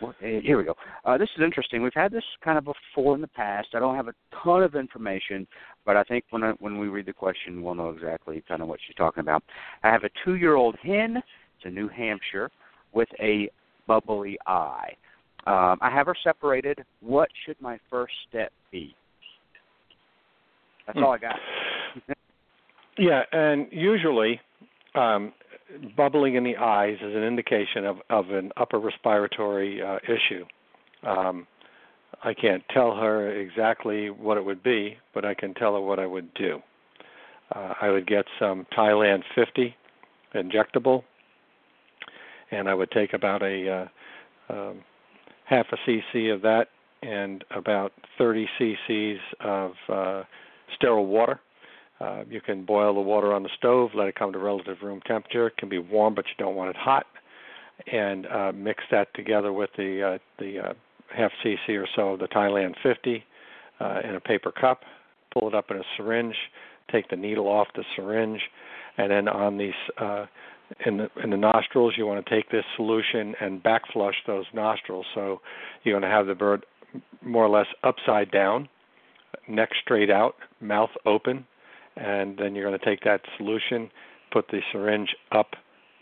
[0.00, 0.74] what, eh, here we go.
[1.04, 1.82] Uh, this is interesting.
[1.82, 3.68] We've had this kind of before in the past.
[3.74, 5.46] I don't have a ton of information,
[5.84, 8.68] but I think when I, when we read the question, we'll know exactly kind of
[8.68, 9.42] what she's talking about.
[9.82, 11.16] I have a two-year-old hen.
[11.16, 12.50] It's a New Hampshire
[12.92, 13.48] with a
[13.86, 14.90] bubbly eye.
[15.46, 16.84] Um, I have her separated.
[17.00, 18.94] What should my first step be?
[20.86, 21.36] That's all I got.
[22.98, 24.40] Yeah, and usually
[24.94, 25.32] um,
[25.96, 30.44] bubbling in the eyes is an indication of, of an upper respiratory uh, issue.
[31.06, 31.46] Um,
[32.22, 35.98] I can't tell her exactly what it would be, but I can tell her what
[35.98, 36.60] I would do.
[37.54, 39.74] Uh, I would get some Tylan 50
[40.34, 41.02] injectable,
[42.50, 43.88] and I would take about a
[44.50, 44.80] uh, um,
[45.44, 46.68] half a cc of that
[47.02, 50.22] and about 30 cc's of uh,
[50.74, 51.40] sterile water.
[52.02, 55.00] Uh, you can boil the water on the stove, let it come to relative room
[55.06, 55.46] temperature.
[55.46, 57.06] It can be warm, but you don't want it hot.
[57.90, 60.72] And uh, mix that together with the uh, the uh,
[61.14, 63.24] half cc or so of the Tylan 50
[63.80, 64.82] uh, in a paper cup.
[65.32, 66.34] Pull it up in a syringe.
[66.90, 68.40] Take the needle off the syringe,
[68.98, 70.26] and then on these uh,
[70.86, 74.46] in the in the nostrils, you want to take this solution and back flush those
[74.52, 75.06] nostrils.
[75.14, 75.40] So
[75.82, 76.66] you're going to have the bird
[77.22, 78.68] more or less upside down,
[79.48, 81.46] neck straight out, mouth open,
[81.96, 83.90] and then you're going to take that solution,
[84.32, 85.50] put the syringe up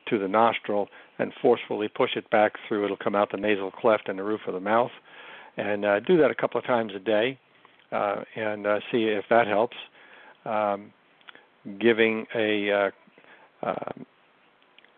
[0.09, 0.89] to the nostril,
[1.19, 2.85] and forcefully push it back through.
[2.85, 4.91] It'll come out the nasal cleft and the roof of the mouth,
[5.57, 7.39] and uh, do that a couple of times a day,
[7.93, 9.77] uh, and uh, see if that helps.
[10.45, 10.93] Um,
[11.79, 12.91] giving a uh,
[13.69, 14.07] um,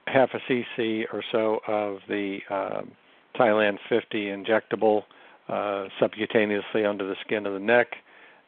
[0.07, 2.93] half a cc or so of the um,
[3.37, 5.03] Tylan 50 injectable
[5.49, 7.89] uh, subcutaneously under the skin of the neck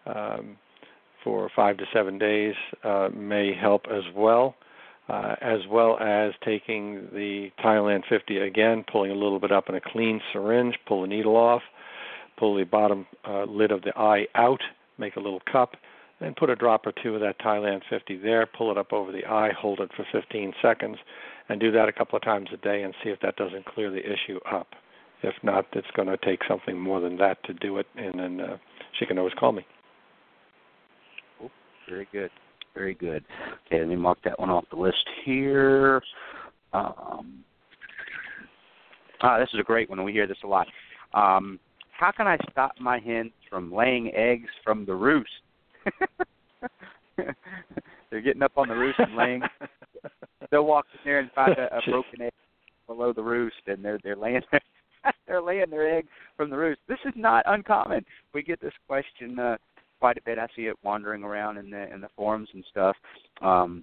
[0.06, 0.56] um,
[1.24, 2.54] for five to seven days
[2.84, 4.54] uh, may help as well.
[5.06, 9.74] Uh, as well as taking the Tylan 50 again, pulling a little bit up in
[9.74, 11.60] a clean syringe, pull the needle off,
[12.38, 14.62] pull the bottom uh, lid of the eye out,
[14.96, 15.76] make a little cup,
[16.20, 19.12] then put a drop or two of that Tylan 50 there, pull it up over
[19.12, 20.96] the eye, hold it for 15 seconds,
[21.50, 23.90] and do that a couple of times a day and see if that doesn't clear
[23.90, 24.68] the issue up.
[25.22, 28.40] If not, it's going to take something more than that to do it, and then
[28.40, 28.56] uh,
[28.98, 29.66] she can always call me.
[31.88, 32.30] Very good.
[32.74, 33.24] Very good.
[33.66, 36.02] Okay, let me mark that one off the list here.
[36.72, 37.44] Um,
[39.20, 40.02] ah, this is a great one.
[40.02, 40.66] We hear this a lot.
[41.12, 41.60] Um,
[41.92, 45.30] how can I stop my hens from laying eggs from the roost?
[48.10, 49.42] They're getting up on the roost and laying.
[50.50, 52.32] They'll walk in there and find a, a broken egg
[52.86, 54.60] below the roost, and they're they're laying their,
[55.26, 56.06] they're laying their egg
[56.36, 56.80] from the roost.
[56.88, 58.04] This is not uncommon.
[58.34, 59.56] We get this question uh,
[60.04, 60.38] quite a bit.
[60.38, 62.94] I see it wandering around in the in the forums and stuff.
[63.40, 63.82] Um,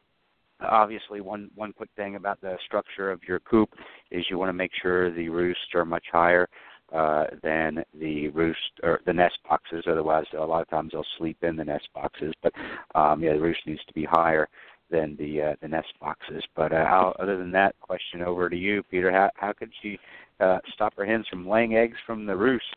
[0.60, 3.72] obviously, one one quick thing about the structure of your coop
[4.12, 6.48] is you want to make sure the roosts are much higher
[6.94, 9.84] uh, than the roost or the nest boxes.
[9.88, 12.36] Otherwise, a lot of times they'll sleep in the nest boxes.
[12.44, 12.54] But
[12.94, 14.48] um, yeah, the roost needs to be higher
[14.92, 16.44] than the uh, the nest boxes.
[16.56, 19.12] But uh, how, other than that, question over to you, Peter.
[19.12, 19.98] How how could she
[20.40, 22.76] uh, stop her hens from laying eggs from the roost?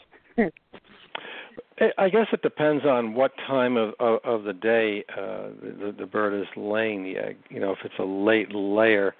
[1.98, 6.06] I guess it depends on what time of of, of the day uh, the, the
[6.06, 7.36] bird is laying the egg.
[7.50, 9.14] You know, if it's a late layer,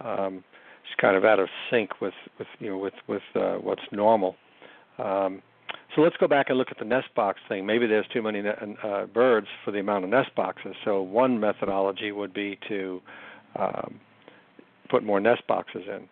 [0.00, 0.42] um,
[0.82, 4.36] it's kind of out of sync with with you know with with uh, what's normal.
[4.98, 5.42] Um,
[5.94, 7.66] so let's go back and look at the nest box thing.
[7.66, 10.74] Maybe there's too many uh, birds for the amount of nest boxes.
[10.84, 13.00] So one methodology would be to
[13.58, 14.00] um,
[14.88, 16.08] put more nest boxes in.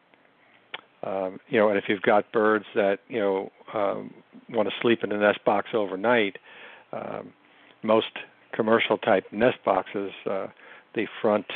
[1.03, 4.13] Um, you know, and if you've got birds that you know um,
[4.51, 6.39] want to sleep in the nest box overnight,
[6.93, 7.33] um,
[7.83, 8.07] most
[8.53, 10.49] commercial type nest boxes, uh,
[10.95, 11.47] the front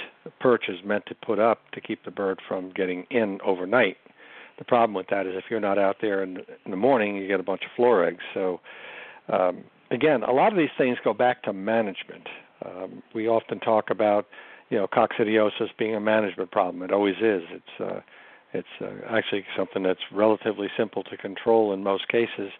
[0.40, 3.96] perch is meant to put up to keep the bird from getting in overnight.
[4.58, 7.26] The problem with that is if you're not out there in, in the morning, you
[7.26, 8.22] get a bunch of floor eggs.
[8.34, 8.60] So
[9.32, 12.28] um, again, a lot of these things go back to management.
[12.64, 14.26] Um, we often talk about
[14.70, 16.82] you know coccidiosis being a management problem.
[16.82, 17.42] It always is.
[17.50, 18.00] It's uh,
[18.52, 22.50] it's uh, actually something that's relatively simple to control in most cases.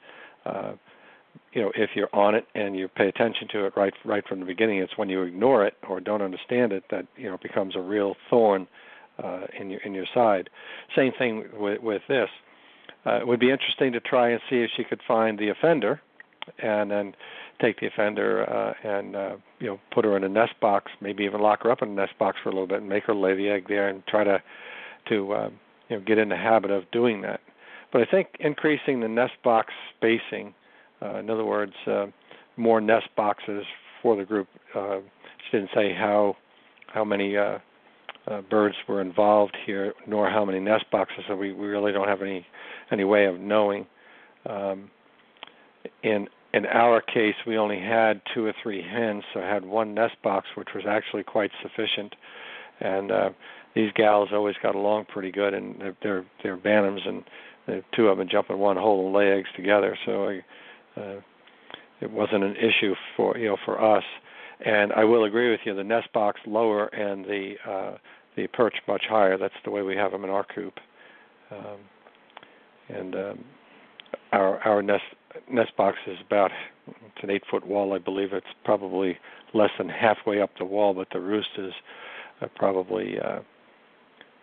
[0.47, 0.72] Uh,
[1.53, 4.40] you know, if you're on it and you pay attention to it right right from
[4.40, 7.76] the beginning, it's when you ignore it or don't understand it that you know becomes
[7.76, 8.66] a real thorn
[9.22, 10.51] uh, in your in your side.
[10.95, 12.28] Same thing with with this.
[13.05, 16.01] Uh, it would be interesting to try and see if she could find the offender,
[16.59, 17.14] and then
[17.61, 21.24] take the offender uh, and uh, you know put her in a nest box, maybe
[21.24, 23.14] even lock her up in a nest box for a little bit and make her
[23.14, 24.43] lay the egg there, and try to
[25.09, 25.51] to uh,
[25.93, 27.40] you know get in the habit of doing that.
[27.93, 30.55] But I think increasing the nest box spacing,
[31.03, 32.07] uh, in other words, uh,
[32.57, 33.64] more nest boxes
[34.01, 34.49] for the group.
[34.74, 35.01] Uh,
[35.45, 36.36] she didn't say how
[36.86, 37.59] how many uh,
[38.26, 41.24] uh, birds were involved here, nor how many nest boxes.
[41.28, 42.47] So we, we really don't have any
[42.90, 43.86] any way of knowing.
[44.49, 44.90] Um,
[46.03, 50.16] in in our case, we only had two or three hens, so had one nest
[50.22, 52.14] box, which was actually quite sufficient.
[52.80, 53.30] And uh,
[53.75, 57.25] these gals always got along pretty good, and they're they're, they're bantams, and
[57.66, 59.97] the two of them jump in one hole and lay eggs together.
[60.05, 61.20] So I, uh,
[62.01, 64.05] it wasn't an issue for you know for us.
[64.64, 67.97] And I will agree with you, the nest box lower and the uh,
[68.37, 69.37] the perch much higher.
[69.37, 70.75] That's the way we have them in our coop.
[71.51, 71.79] Um,
[72.89, 73.45] and um,
[74.33, 75.05] our our nest
[75.51, 76.51] nest box is about
[76.87, 78.33] it's an eight foot wall, I believe.
[78.33, 79.18] It's probably
[79.55, 81.73] less than halfway up the wall, but the roost is
[82.41, 83.41] uh, probably uh,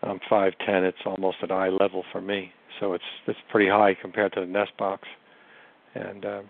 [0.04, 0.84] I'm five ten.
[0.84, 4.45] It's almost at eye level for me, so it's it's pretty high compared to the
[4.45, 5.08] nest box,
[5.95, 6.41] and uh,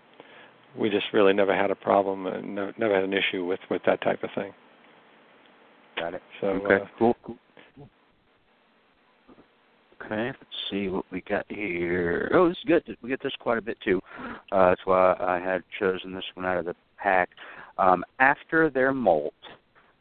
[0.78, 3.82] we just really never had a problem and never, never had an issue with with
[3.86, 4.52] that type of thing.
[5.96, 6.22] Got it.
[6.40, 7.36] So okay, uh, cool, cool.
[10.02, 12.30] Okay, let's see what we got here.
[12.32, 12.96] Oh, this is good.
[13.02, 14.00] We get this quite a bit too.
[14.50, 17.30] Uh, that's why I had chosen this one out of the pack.
[17.78, 19.34] Um, after their molt,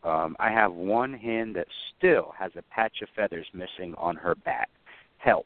[0.04, 4.36] um, I have one hen that still has a patch of feathers missing on her
[4.36, 4.70] back.
[5.18, 5.46] Help.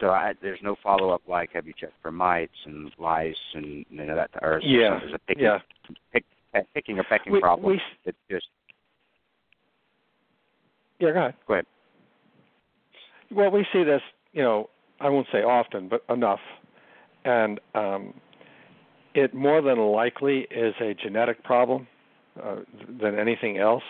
[0.00, 3.84] So I, there's no follow up like have you checked for mites and lice and
[3.90, 5.58] you know that or yeah, there's a picking, yeah.
[6.12, 6.24] pick,
[6.74, 7.72] picking or pecking We- problem.
[7.72, 8.46] we- it's just
[11.00, 11.34] yeah, go ahead.
[11.46, 11.66] go ahead.
[13.30, 14.02] Well, we see this,
[14.32, 14.68] you know,
[15.00, 16.40] I won't say often, but enough,
[17.24, 18.14] and um,
[19.14, 21.86] it more than likely is a genetic problem
[22.42, 22.56] uh,
[23.00, 23.82] than anything else.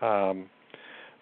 [0.00, 0.48] Um,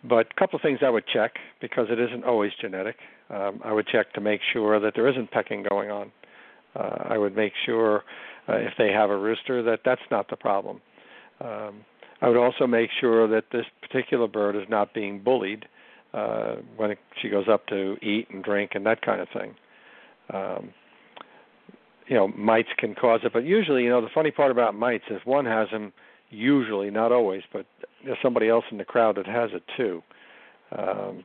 [0.09, 2.97] but a couple of things I would check because it isn't always genetic.
[3.31, 6.13] Um, I would check to make sure that there isn't pecking going on.
[6.77, 8.03] Uh, I would make sure
[8.49, 10.81] uh, if they have a rooster that that's not the problem.
[11.41, 11.85] Um,
[12.21, 15.67] I would also make sure that this particular bird is not being bullied
[16.13, 19.55] uh, when it, she goes up to eat and drink and that kind of thing.
[20.33, 20.71] Um,
[22.07, 25.05] you know, mites can cause it, but usually, you know, the funny part about mites
[25.11, 25.93] is one has them.
[26.35, 27.67] Usually, not always, but
[28.05, 30.03] there's somebody else in the crowd that has it too.
[30.77, 31.25] Um,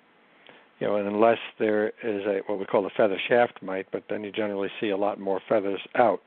[0.80, 4.03] you know, and unless there is a what we call a feather shaft mite, but
[4.10, 6.22] then you generally see a lot more feathers out.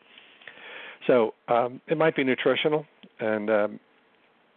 [1.07, 2.85] So um, it might be nutritional,
[3.19, 3.81] and um,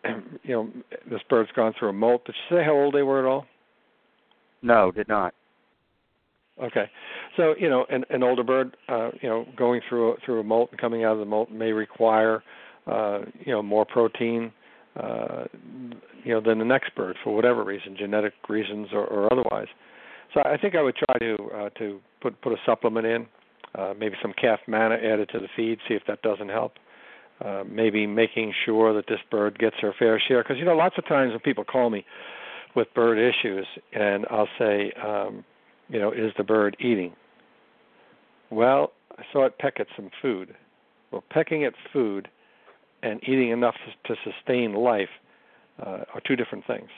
[0.43, 0.69] you know,
[1.09, 2.26] this bird's gone through a molt.
[2.26, 3.45] Did you say how old they were at all?
[4.61, 5.34] No, did not.
[6.61, 6.89] Okay,
[7.36, 10.43] so you know, an, an older bird, uh, you know, going through a, through a
[10.43, 12.43] molt and coming out of the molt may require,
[12.88, 14.52] uh, you know, more protein,
[15.00, 15.46] uh,
[16.24, 19.68] you know, than the next bird for whatever reason, genetic reasons or, or otherwise.
[20.34, 23.26] So I think I would try to uh, to put put a supplement in,
[23.76, 26.74] uh, maybe some calf manna added to the feed, see if that doesn't help.
[27.44, 30.44] uh, maybe making sure that this bird gets her fair share.
[30.44, 32.06] Because you know, lots of times when people call me
[32.76, 35.44] with bird issues, and I'll say, um,
[35.90, 37.14] you know, is the bird eating?
[38.50, 40.56] Well, I saw it peck at some food.
[41.12, 42.28] Well, pecking at food
[43.06, 43.76] and eating enough
[44.06, 45.10] to sustain life
[45.80, 46.89] uh, are two different things,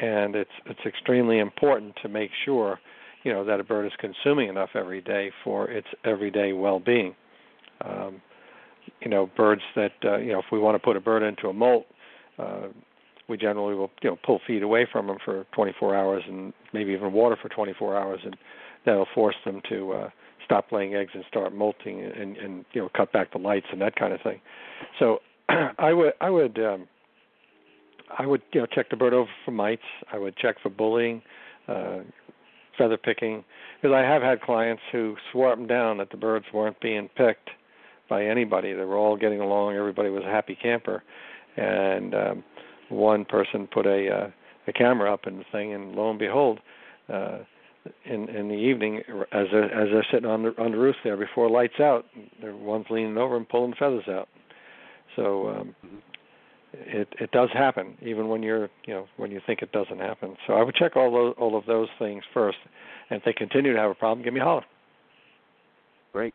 [0.00, 2.80] and it's it's extremely important to make sure,
[3.22, 7.14] you know, that a bird is consuming enough every day for its everyday well-being.
[7.82, 8.20] Um,
[9.00, 11.48] you know, birds that uh, you know, if we want to put a bird into
[11.48, 11.86] a molt,
[12.38, 12.68] uh,
[13.28, 16.92] we generally will you know pull feed away from them for 24 hours and maybe
[16.92, 18.36] even water for 24 hours, and
[18.84, 20.10] that'll force them to uh,
[20.46, 23.80] stop laying eggs and start molting and, and you know cut back the lights and
[23.82, 24.40] that kind of thing.
[24.98, 25.18] So
[25.78, 26.88] I would I would um,
[28.18, 29.82] I would you know check the bird over for mites.
[30.10, 31.20] I would check for bullying,
[31.68, 31.98] uh,
[32.78, 33.44] feather picking,
[33.80, 37.08] because I have had clients who swore up and down that the birds weren't being
[37.16, 37.50] picked
[38.08, 38.72] by anybody.
[38.72, 39.74] They were all getting along.
[39.74, 41.02] Everybody was a happy camper,
[41.56, 42.44] and um,
[42.88, 44.30] one person put a uh,
[44.68, 46.60] a camera up in the thing, and lo and behold,
[47.12, 47.38] uh,
[48.04, 48.98] in in the evening,
[49.32, 52.04] as they're, as they're sitting on the on the roof there before lights out,
[52.40, 54.28] there one's leaning over and pulling feathers out.
[55.16, 55.74] So um,
[56.72, 60.36] it it does happen, even when you're you know when you think it doesn't happen.
[60.46, 62.58] So I would check all those all of those things first,
[63.10, 64.64] and if they continue to have a problem, give me a holler.
[66.12, 66.34] Great.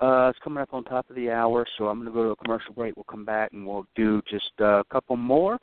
[0.00, 2.30] Uh, it's coming up on top of the hour, so I'm going to go to
[2.30, 2.96] a commercial break.
[2.96, 5.58] We'll come back and we'll do just a couple more.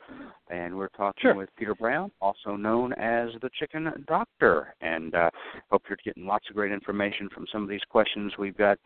[0.50, 1.34] And we're talking sure.
[1.34, 4.74] with Peter Brown, also known as the Chicken Doctor.
[4.80, 5.30] And uh,
[5.70, 8.78] hope you're getting lots of great information from some of these questions we've got.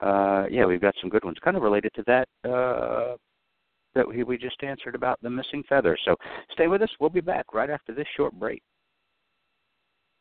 [0.00, 3.16] Uh, yeah, we've got some good ones, kind of related to that uh,
[3.94, 5.96] that we, we just answered about the missing feather.
[6.04, 6.16] So
[6.52, 6.90] stay with us.
[7.00, 8.62] We'll be back right after this short break.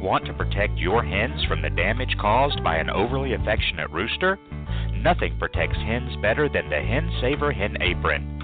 [0.00, 4.38] Want to protect your hens from the damage caused by an overly affectionate rooster?
[4.92, 8.36] Nothing protects hens better than the Hen Saver Hen Apron.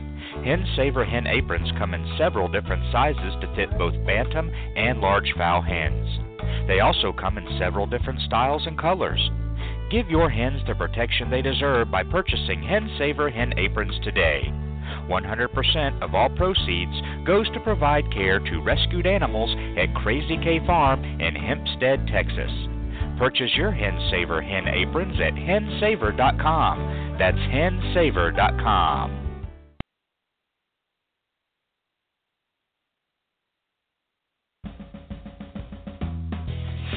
[0.45, 5.33] Hen Saver hen aprons come in several different sizes to fit both bantam and large
[5.37, 6.09] fowl hens.
[6.67, 9.31] They also come in several different styles and colors.
[9.91, 14.51] Give your hens the protection they deserve by purchasing Hen Saver hen aprons today.
[15.09, 16.93] 100% of all proceeds
[17.27, 22.51] goes to provide care to rescued animals at Crazy K Farm in Hempstead, Texas.
[23.19, 27.17] Purchase your Hen Saver hen aprons at hensaver.com.
[27.19, 29.22] That's hensaver.com.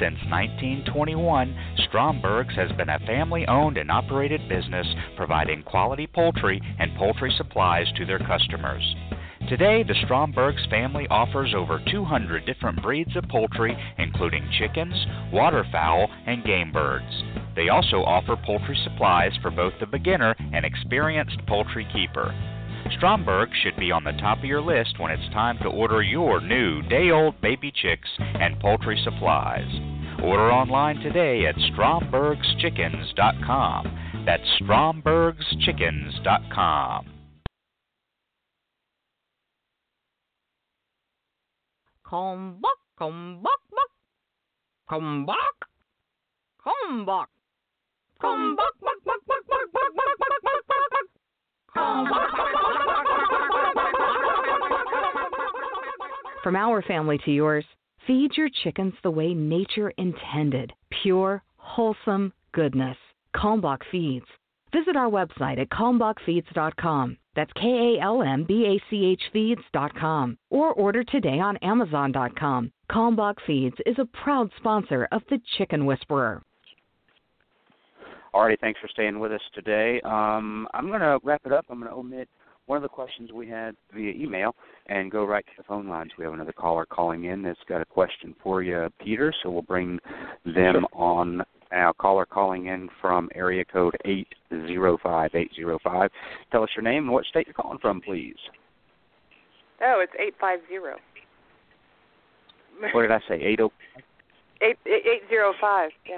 [0.06, 4.86] Since 1921, Stromberg's has been a family owned and operated business
[5.18, 8.84] providing quality poultry and poultry supplies to their customers.
[9.50, 14.94] Today, the Stromberg's family offers over 200 different breeds of poultry, including chickens,
[15.34, 17.24] waterfowl, and game birds.
[17.56, 22.32] They also offer poultry supplies for both the beginner and experienced poultry keeper.
[22.98, 26.40] Stromberg should be on the top of your list when it's time to order your
[26.40, 29.95] new day old baby chicks and poultry supplies.
[30.24, 34.24] Order online today at strombergschickens.com.
[34.26, 37.06] That's strombergschickens.com.
[42.10, 43.88] Come back, come back, back.
[44.88, 45.36] Come back.
[46.64, 47.28] Come back.
[48.22, 51.06] Come back, back, back, back, back, back, back, back, back, back, back.
[51.74, 52.30] Come back.
[56.44, 57.66] From our family to yours,
[58.08, 62.98] feed your chickens the way nature intended pure, wholesome goodness.
[63.36, 64.26] Kalmbach Feeds.
[64.74, 67.18] Visit our website at kalmbachfeeds.com.
[67.36, 70.38] That's K A L M B A C H feeds.com.
[70.50, 72.72] Or order today on amazon.com.
[72.90, 76.42] Kalmbach Feeds is a proud sponsor of The Chicken Whisperer.
[78.34, 80.02] All righty, thanks for staying with us today.
[80.02, 81.66] Um, I'm going to wrap it up.
[81.70, 82.28] I'm going to omit
[82.68, 84.56] one of the questions we had via email
[84.88, 86.12] and go right to the phone lines.
[86.18, 89.62] We have another caller calling in that's got a question for you, Peter, so we'll
[89.62, 90.00] bring
[90.46, 91.94] them on now.
[91.94, 96.12] Caller calling in from area code 805805.
[96.52, 98.36] Tell us your name and what state you're calling from, please.
[99.82, 101.02] Oh, it's 850.
[102.94, 103.42] What did I say?
[103.42, 103.64] 80?
[104.62, 106.18] Eight, eight, 805, yeah.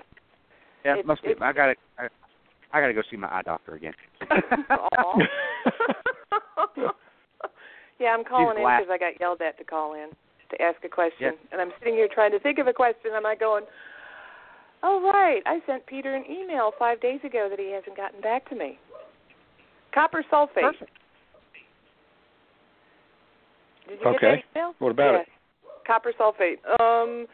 [0.85, 1.29] Yeah, it It- must be.
[1.29, 2.07] it- I got to I,
[2.71, 3.93] I got to go see my eye doctor again.
[7.99, 10.09] Yeah, I'm calling in because I got yelled at to call in
[10.51, 11.51] to ask a question, Yeah.
[11.51, 13.65] and I'm sitting here trying to think of a question, and I'm going,
[14.83, 18.47] "Oh right, I sent Peter an email five days ago that he hasn't gotten back
[18.49, 18.77] to me.
[19.93, 20.61] Copper sulfate.
[20.61, 20.91] Perfect.
[23.87, 24.35] Did you get Okay.
[24.35, 24.75] that email?
[24.79, 25.19] What about yeah.
[25.21, 25.27] it?
[25.85, 26.59] Copper sulfate.
[26.79, 27.25] Um,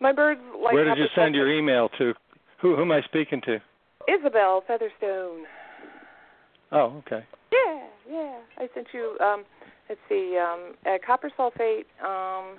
[0.00, 0.74] my birds like.
[0.74, 1.36] Where did you send sulfate.
[1.36, 2.12] your email to?
[2.60, 3.60] Who, who am I speaking to?
[4.08, 5.44] Isabel Featherstone.
[6.72, 7.24] Oh, okay.
[8.10, 8.38] Yeah.
[8.56, 9.16] I sent you.
[9.20, 9.44] Um,
[9.88, 10.38] let's see.
[10.38, 11.84] Um, uh, copper sulfate.
[12.02, 12.58] Um,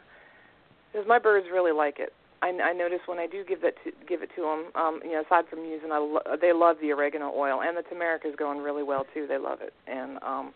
[0.92, 2.14] because my birds really like it.
[2.42, 4.72] I, I notice when I do give that to, give it to them.
[4.76, 7.82] Um, you know, aside from using, I lo- they love the oregano oil, and the
[7.84, 9.28] turmeric is going really well too.
[9.28, 10.54] They love it, and um,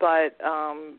[0.00, 0.98] but um,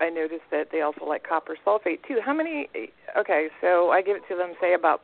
[0.00, 2.18] I noticed that they also like copper sulfate too.
[2.24, 2.68] How many?
[3.16, 5.02] Okay, so I give it to them, say about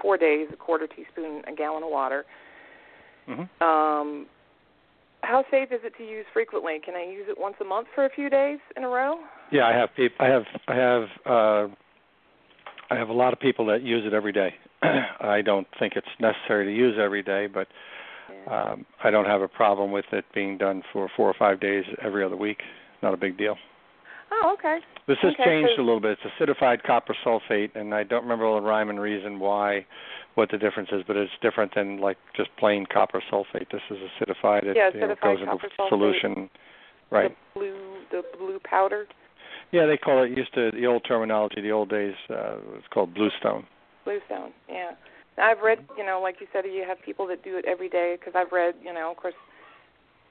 [0.00, 2.24] four days, a quarter teaspoon, a gallon of water.
[3.26, 4.26] hmm Um,
[5.22, 6.78] how safe is it to use frequently?
[6.84, 9.18] Can I use it once a month for a few days in a row?
[9.52, 11.74] Yeah, I have peop I have I have uh
[12.92, 14.54] I have a lot of people that use it every day.
[14.82, 17.68] I don't think it's necessary to use every day, but
[18.50, 21.84] um I don't have a problem with it being done for 4 or 5 days
[22.02, 22.62] every other week.
[23.02, 23.56] Not a big deal.
[24.32, 24.78] Oh, okay.
[25.06, 26.18] This has Okay, changed so- a little bit.
[26.22, 29.84] It's acidified copper sulfate, and I don't remember all the rhyme and reason why,
[30.34, 33.70] what the difference is, but it's different than like just plain copper sulfate.
[33.72, 34.64] This is acidified.
[34.64, 35.88] It Yeah, you know, goes into sulfate.
[35.88, 36.50] solution.
[37.10, 37.36] Right.
[37.54, 39.06] The blue, the blue powder,
[39.72, 42.14] Yeah, they call it used to the old terminology, the old days.
[42.28, 43.66] Uh, it's called bluestone.
[44.04, 44.52] bluestone.
[44.68, 44.92] Yeah.
[45.38, 48.16] I've read, you know, like you said, you have people that do it every day
[48.18, 49.34] because I've read, you know, of course,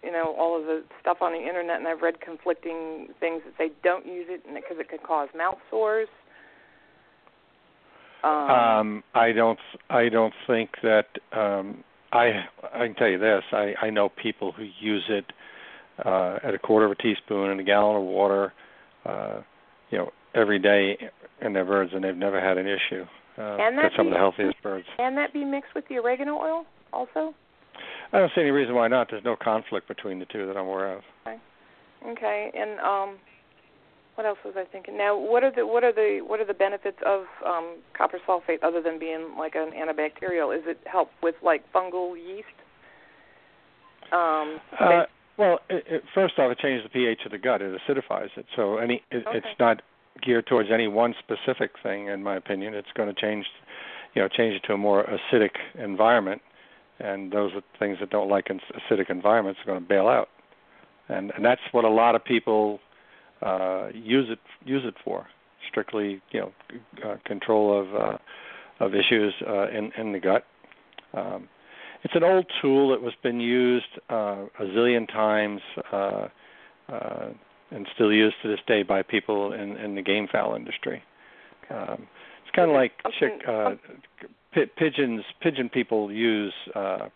[0.03, 3.53] you know, all of the stuff on the internet, and I've read conflicting things that
[3.57, 6.07] say don't use it because it could cause mouth sores.
[8.23, 9.59] Um, Um, I don't.
[9.89, 11.07] I don't think that.
[11.31, 12.45] Um, I.
[12.73, 13.43] I can tell you this.
[13.51, 13.73] I.
[13.81, 15.25] I know people who use it
[16.05, 18.53] uh, at a quarter of a teaspoon in a gallon of water.
[19.05, 19.41] Uh,
[19.89, 20.97] you know, every day
[21.41, 23.05] in their birds, and they've never had an issue.
[23.37, 24.85] Uh, Can that got some of the healthiest birds.
[24.97, 27.33] can that be mixed with the oregano oil also?
[28.11, 29.07] I don't see any reason why not.
[29.11, 31.03] There's no conflict between the two that I'm aware of.
[31.27, 31.37] Okay,
[32.07, 32.51] Okay.
[32.55, 33.17] and um,
[34.15, 34.97] what else was I thinking?
[34.97, 38.63] Now, what are the what are the what are the benefits of um, copper sulfate
[38.63, 40.55] other than being like an antibacterial?
[40.57, 42.47] Is it help with like fungal yeast?
[44.11, 45.03] Um, Uh,
[45.37, 47.61] well, it, it, first off, it changes the pH of the gut.
[47.61, 48.45] It acidifies it.
[48.55, 49.37] So any, it, Okay.
[49.37, 49.81] it's not
[50.21, 52.07] geared towards any one specific thing.
[52.07, 53.45] In my opinion, it's going to change,
[54.15, 55.51] you know, change it to a more acidic
[55.81, 56.41] environment,
[56.99, 60.29] and those are things that don't like acidic environments are going to bail out,
[61.07, 62.79] and and that's what a lot of people
[63.41, 65.27] uh, use it use it for.
[65.69, 66.51] Strictly, you know,
[67.05, 68.17] uh, control of uh,
[68.79, 70.45] of issues uh, in in the gut.
[71.13, 71.47] Um,
[72.03, 76.27] it's an old tool that was been used uh, a zillion times uh,
[76.87, 77.29] uh,
[77.71, 81.03] and still used to this day by people in, in the game fowl industry.
[81.69, 82.07] Um,
[82.41, 83.77] it's kind of like chick, uh, pi-
[84.53, 85.21] pigeons.
[85.41, 87.07] Pigeon people use uh,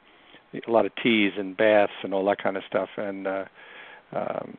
[0.54, 2.90] a lot of teas and baths and all that kind of stuff.
[2.98, 3.46] And uh,
[4.14, 4.58] um,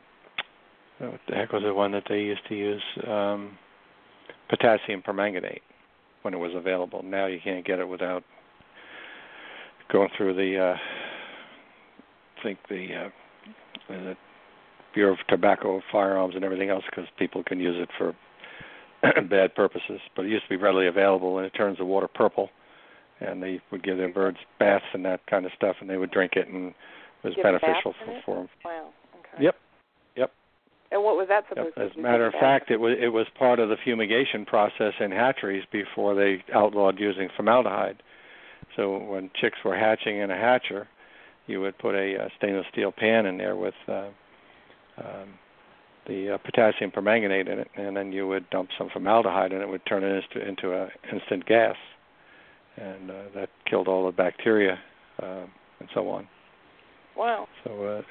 [0.98, 2.82] what the heck was the one that they used to use?
[3.06, 3.58] Um,
[4.48, 5.62] potassium permanganate
[6.22, 7.02] when it was available.
[7.02, 8.24] Now you can't get it without
[9.92, 10.76] going through the uh
[12.38, 13.08] I think the uh
[13.88, 14.16] the
[14.94, 18.14] Bureau of Tobacco, Firearms, and everything else because people can use it for
[19.28, 20.00] bad purposes.
[20.14, 22.48] But it used to be readily available, and it turns the water purple.
[23.26, 26.10] And they would give their birds baths and that kind of stuff, and they would
[26.10, 26.74] drink it, and it
[27.24, 28.48] was Give beneficial for, for them.
[28.64, 28.88] Wow.
[29.18, 29.44] Okay.
[29.44, 29.56] Yep,
[30.16, 30.32] yep.
[30.92, 31.74] And what was that supposed Yep.
[31.74, 32.60] supposed As a matter of Give a bath?
[32.60, 36.98] fact, it was it was part of the fumigation process in hatcheries before they outlawed
[36.98, 38.02] using formaldehyde.
[38.76, 40.88] So when chicks were hatching in a hatcher,
[41.46, 44.08] you would put a, uh stainless steel pan in there with uh,
[44.98, 45.38] um,
[46.06, 49.68] the uh, potassium permanganate in it, and then you would dump some formaldehyde, and it
[49.68, 51.76] would turn it into into a instant gas.
[52.76, 54.78] And uh, that killed all the bacteria
[55.22, 55.44] uh,
[55.80, 56.26] and so on.
[57.16, 57.46] Wow.
[57.64, 58.02] So, uh,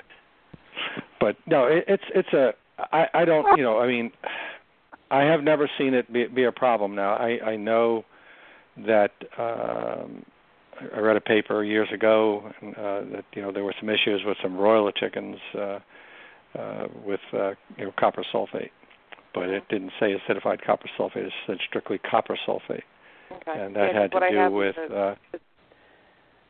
[1.20, 4.12] but no, it, it's it's a I I don't you know I mean
[5.12, 6.96] I have never seen it be, be a problem.
[6.96, 8.06] Now I I know
[8.78, 10.26] that um,
[10.96, 14.38] I read a paper years ago uh, that you know there were some issues with
[14.42, 15.80] some broiler chickens uh,
[16.58, 18.72] uh, with uh, you know copper sulfate,
[19.34, 21.28] but it didn't say acidified copper sulfate.
[21.28, 22.84] It said strictly copper sulfate,
[23.36, 23.60] Okay.
[23.60, 24.76] and that Yeah, had to what I do with.
[24.76, 25.16] the- Uh,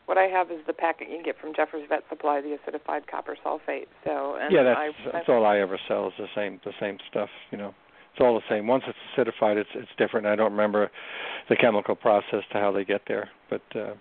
[0.06, 3.08] What I have is the packet you can get from Jeffers Vet Supply, the acidified
[3.08, 3.88] copper sulfate.
[4.04, 6.98] So, and yeah, that's I, that's all I ever sell is the same the same
[7.10, 7.30] stuff.
[7.52, 7.74] You know,
[8.12, 8.68] it's all the same.
[8.68, 10.28] Once it's acidified, it's it's different.
[10.28, 10.92] I don't remember
[11.48, 13.94] the chemical process to how they get there, but uh,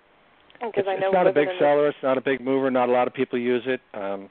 [0.61, 1.87] it's, I know it's not a big seller.
[1.87, 2.69] It's not a big mover.
[2.69, 3.79] Not a lot of people use it.
[3.93, 4.29] Um,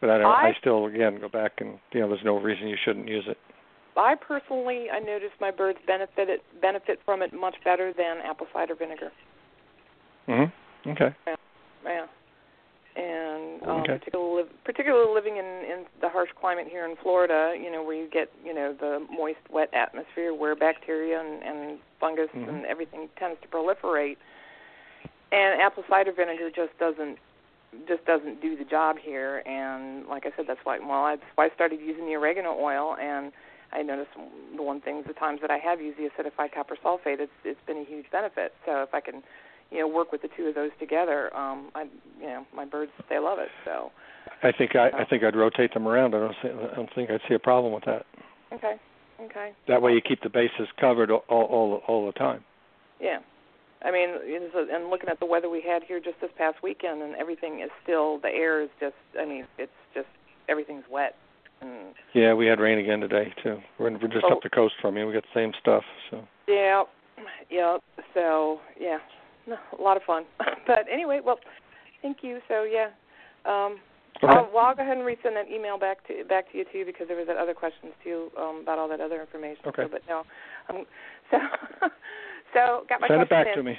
[0.00, 0.26] but I don't.
[0.26, 3.24] I, I- still again go back and you know, there's no reason you shouldn't use
[3.28, 3.38] it.
[3.98, 8.46] I personally, I noticed my birds benefit it, benefit from it much better than apple
[8.52, 9.10] cider vinegar.
[10.28, 10.52] Mhm.
[10.86, 11.14] Okay.
[11.26, 11.36] Yeah,
[11.84, 12.06] yeah.
[12.96, 13.98] And um, Okay.
[13.98, 18.06] particularly, particularly living in in the harsh climate here in Florida, you know, where you
[18.08, 22.48] get you know the moist, wet atmosphere where bacteria and, and fungus Mhm.
[22.48, 24.16] and everything tends to proliferate.
[25.32, 27.18] And apple cider vinegar just doesn't
[27.86, 29.42] just doesn't do the job here.
[29.44, 32.96] And like I said, that's why well, that's why I started using the oregano oil
[32.96, 33.32] and.
[33.72, 34.10] I noticed
[34.56, 37.60] the one thing, the times that I have used the acidified copper sulfate, it's it's
[37.66, 38.54] been a huge benefit.
[38.64, 39.22] So if I can,
[39.70, 41.82] you know, work with the two of those together, um, I,
[42.20, 43.48] you know, my birds they love it.
[43.64, 43.92] So
[44.42, 46.14] I think I, I think I'd rotate them around.
[46.14, 48.06] I don't see, I don't think I'd see a problem with that.
[48.52, 48.76] okay,
[49.20, 52.44] okay, That way you keep the bases covered all all all the time.
[53.00, 53.18] yeah.
[53.80, 57.00] I mean, a, and looking at the weather we had here just this past weekend,
[57.00, 58.96] and everything is still the air is just.
[59.16, 60.08] I mean, it's just
[60.48, 61.14] everything's wet.
[61.60, 63.60] And Yeah, we had rain again today too.
[63.78, 64.34] We're, we're just Oh.
[64.34, 65.06] up the coast from you.
[65.06, 65.84] We got the same stuff.
[66.10, 66.84] So yeah,
[67.50, 67.78] yeah.
[68.14, 68.98] So yeah,
[69.46, 70.24] no, a lot of fun.
[70.66, 71.38] but anyway, well,
[72.02, 72.40] thank you.
[72.48, 72.90] So yeah.
[73.44, 73.80] Um.
[74.22, 76.84] I'll, well, I'll go ahead and resend that email back to back to you too
[76.84, 79.62] because there was that other questions too um, about all that other information.
[79.66, 79.84] Okay.
[79.84, 80.24] So, but no,
[80.68, 80.84] um,
[81.30, 81.38] so
[82.52, 83.54] so got my send it back in.
[83.54, 83.78] to me.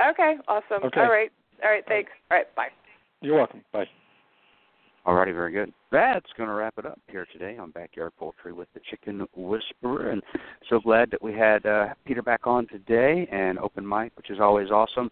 [0.00, 0.84] Okay, awesome.
[0.84, 1.00] Okay.
[1.00, 1.30] All right,
[1.62, 1.84] all right.
[1.86, 2.10] Thanks.
[2.30, 2.68] All right, bye.
[3.20, 3.62] You're welcome.
[3.72, 3.86] Bye.
[5.06, 5.70] Alrighty, very good.
[5.92, 10.10] That's going to wrap it up here today on Backyard Poultry with the Chicken Whisperer.
[10.10, 10.22] And
[10.70, 14.40] so glad that we had uh, Peter back on today and open mic, which is
[14.40, 15.10] always awesome.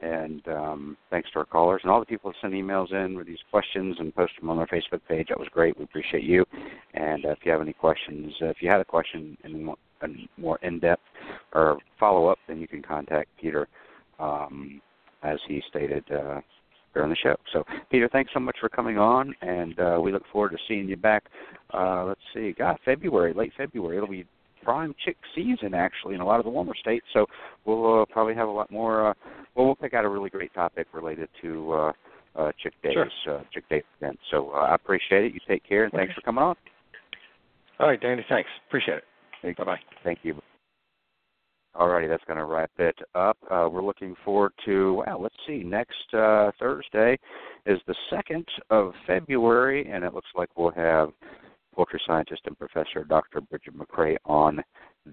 [0.00, 3.26] And um, thanks to our callers and all the people that send emails in with
[3.26, 5.26] these questions and post them on our Facebook page.
[5.28, 5.76] That was great.
[5.76, 6.46] We appreciate you.
[6.94, 10.28] And uh, if you have any questions, uh, if you had a question more, in
[10.38, 11.02] more in-depth
[11.52, 13.68] or follow-up, then you can contact Peter,
[14.18, 14.80] um,
[15.22, 16.04] as he stated.
[16.10, 16.40] Uh,
[16.96, 17.36] during the show.
[17.52, 20.88] So, Peter, thanks so much for coming on, and uh, we look forward to seeing
[20.88, 21.24] you back.
[21.72, 23.96] Uh, let's see, God, February, late February.
[23.96, 24.24] It'll be
[24.62, 27.06] prime chick season actually in a lot of the warmer states.
[27.12, 27.26] So
[27.66, 29.10] we'll uh, probably have a lot more.
[29.10, 29.14] Uh,
[29.54, 31.92] well, we'll pick out a really great topic related to uh,
[32.34, 32.94] uh, chick days,
[33.24, 33.38] Sure.
[33.38, 34.22] uh, chick day events.
[34.30, 35.34] So uh, I appreciate it.
[35.34, 36.56] You take care, and thanks for coming on.
[37.78, 38.24] All right, Danny.
[38.28, 38.48] Thanks.
[38.68, 38.98] Appreciate
[39.42, 39.56] it.
[39.58, 39.80] Bye bye.
[40.02, 40.40] Thank you.
[41.78, 43.36] Alrighty, that's going to wrap it up.
[43.50, 47.18] Uh, we're looking forward to, well, let's see, next uh, Thursday
[47.66, 51.10] is the 2nd of February, and it looks like we'll have
[51.74, 53.42] poultry scientist and professor Dr.
[53.42, 54.62] Brigid McCrea on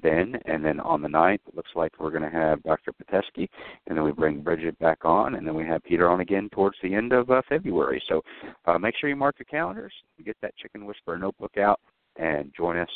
[0.02, 0.38] then.
[0.46, 2.94] And then on the 9th, it looks like we're going to have Dr.
[2.94, 3.50] Pitesky,
[3.88, 6.78] and then we bring Bridget back on, and then we have Peter on again towards
[6.82, 8.02] the end of uh, February.
[8.08, 8.22] So
[8.66, 9.94] uh, make sure you mark your calendars,
[10.24, 11.82] get that Chicken Whisperer notebook out,
[12.16, 12.90] and join us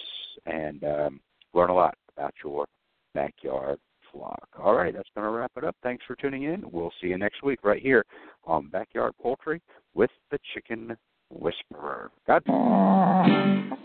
[0.46, 1.20] and um,
[1.54, 2.66] learn a lot about your
[3.18, 3.80] backyard
[4.12, 4.48] flock.
[4.62, 5.76] All right, that's going to wrap it up.
[5.82, 6.64] Thanks for tuning in.
[6.72, 8.06] We'll see you next week right here
[8.46, 9.60] on Backyard Poultry
[9.96, 10.96] with the Chicken
[11.32, 12.12] Whisperer.
[12.28, 12.44] God.